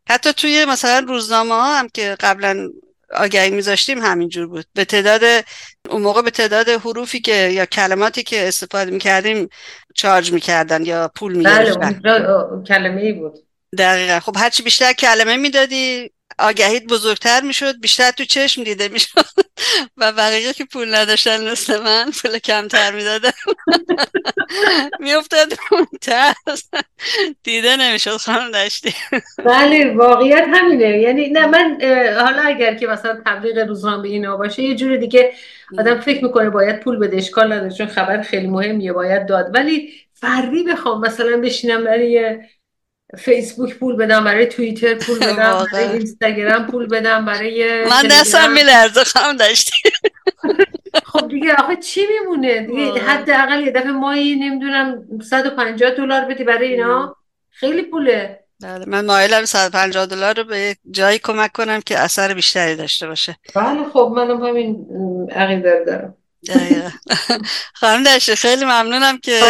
[0.09, 2.69] حتی توی مثلا روزنامه ها هم که قبلا
[3.15, 4.67] آگهی میذاشتیم همینجور بود.
[4.75, 5.45] به تعداد
[5.91, 9.49] اون موقع به تعداد حروفی که یا کلماتی که استفاده می‌کردیم
[9.95, 12.01] چارج می‌کردن یا پول می‌گرفتن.
[12.05, 13.35] بله کلمه ای بود.
[13.79, 14.21] دقیقا.
[14.21, 19.27] خب هرچی بیشتر کلمه می‌دادی آگهیت بزرگتر می‌شد بیشتر تو چشم دیده می‌شد.
[19.97, 23.31] و بقیه که پول نداشتن مثل من پول کمتر می‌دادن.
[25.01, 25.53] میافتاد
[26.01, 26.71] ترس
[27.43, 28.95] دیده نمی‌شد خانم داشتی
[29.45, 30.99] بله واقعیت همینه.
[30.99, 31.79] یعنی نه من
[32.21, 35.33] حالا اگر که مثلا تبلیغ روزنامه اینا باشه یه جور دیگه
[35.79, 39.51] آدم فکر می‌کنه باید پول بده اشکال نداره چون خبر خیلی مهمیه باید داد.
[39.55, 42.39] ولی فردی بخوام مثلا بشینم برای
[43.19, 49.05] فیسبوک پول بدم برای توییتر پول بدم برای اینستاگرام پول بدم برای من دستم میلرزه
[49.05, 49.91] خواهم داشتی
[51.05, 56.69] خب دیگه آخه چی میمونه؟ دیگه حداقل یه دفعه ماهی نمی‌دونم 150 دلار بدی برای
[56.73, 57.17] اینا.
[57.51, 58.39] خیلی پوله.
[58.63, 63.37] بله من مایلم 150 دلار رو به جایی کمک کنم که اثر بیشتری داشته باشه.
[63.55, 64.87] بله خب منم همین
[65.31, 66.15] عقیده دارم.
[67.75, 69.41] خانم داشته خیلی ممنونم که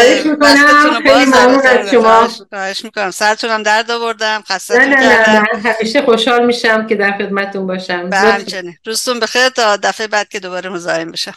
[0.41, 2.29] وقتتون خیلی ممنون از شما.
[2.51, 3.11] خواهش می‌کنم.
[3.11, 8.11] سرتونم درد آوردم خسته نه نه نه همیشه خوشحال میشم که در خدمتتون باشم.
[8.11, 8.77] به همچنین.
[8.87, 11.35] روزتون بخیر تا دفعه بعد که دوباره مزاحم بشم.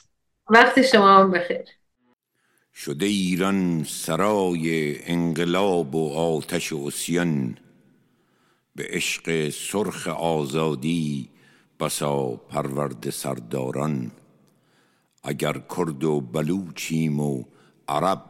[0.49, 1.63] وقت شما هم بخیر.
[2.75, 7.57] شده ایران سرای انقلاب و آتش و اسیان
[8.75, 11.29] به عشق سرخ آزادی
[11.79, 14.11] بسا پرورد سرداران.
[15.25, 17.43] اگر کرد و بلوچیم و
[17.87, 18.21] عرب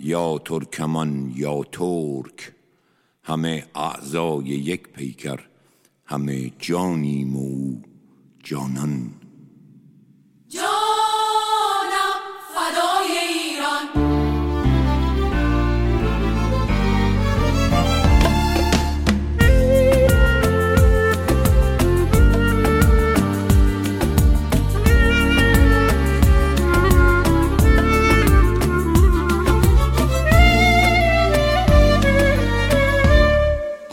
[0.00, 2.52] یا ترکمان یا ترک
[3.22, 5.40] همه اعضای یک پیکر
[6.04, 7.76] همه جانیم و
[8.42, 9.10] جانان.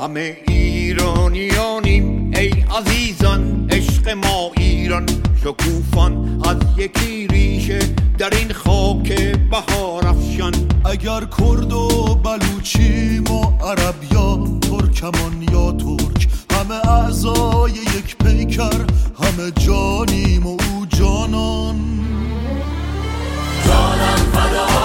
[0.09, 2.31] همه ایرانیانیم.
[2.35, 5.05] ای عزیزان عشق ما ایران.
[5.43, 7.79] شکوفان از یکی ریشه
[8.17, 9.13] در این خاک
[9.51, 10.53] بهار افشان.
[10.85, 18.85] اگر کرد و بلوچیم و عرب یا ترکمان یا ترک همه اعضای یک پیکر
[19.23, 21.75] همه جانیم و او جانان.
[23.65, 24.78] جانم فدای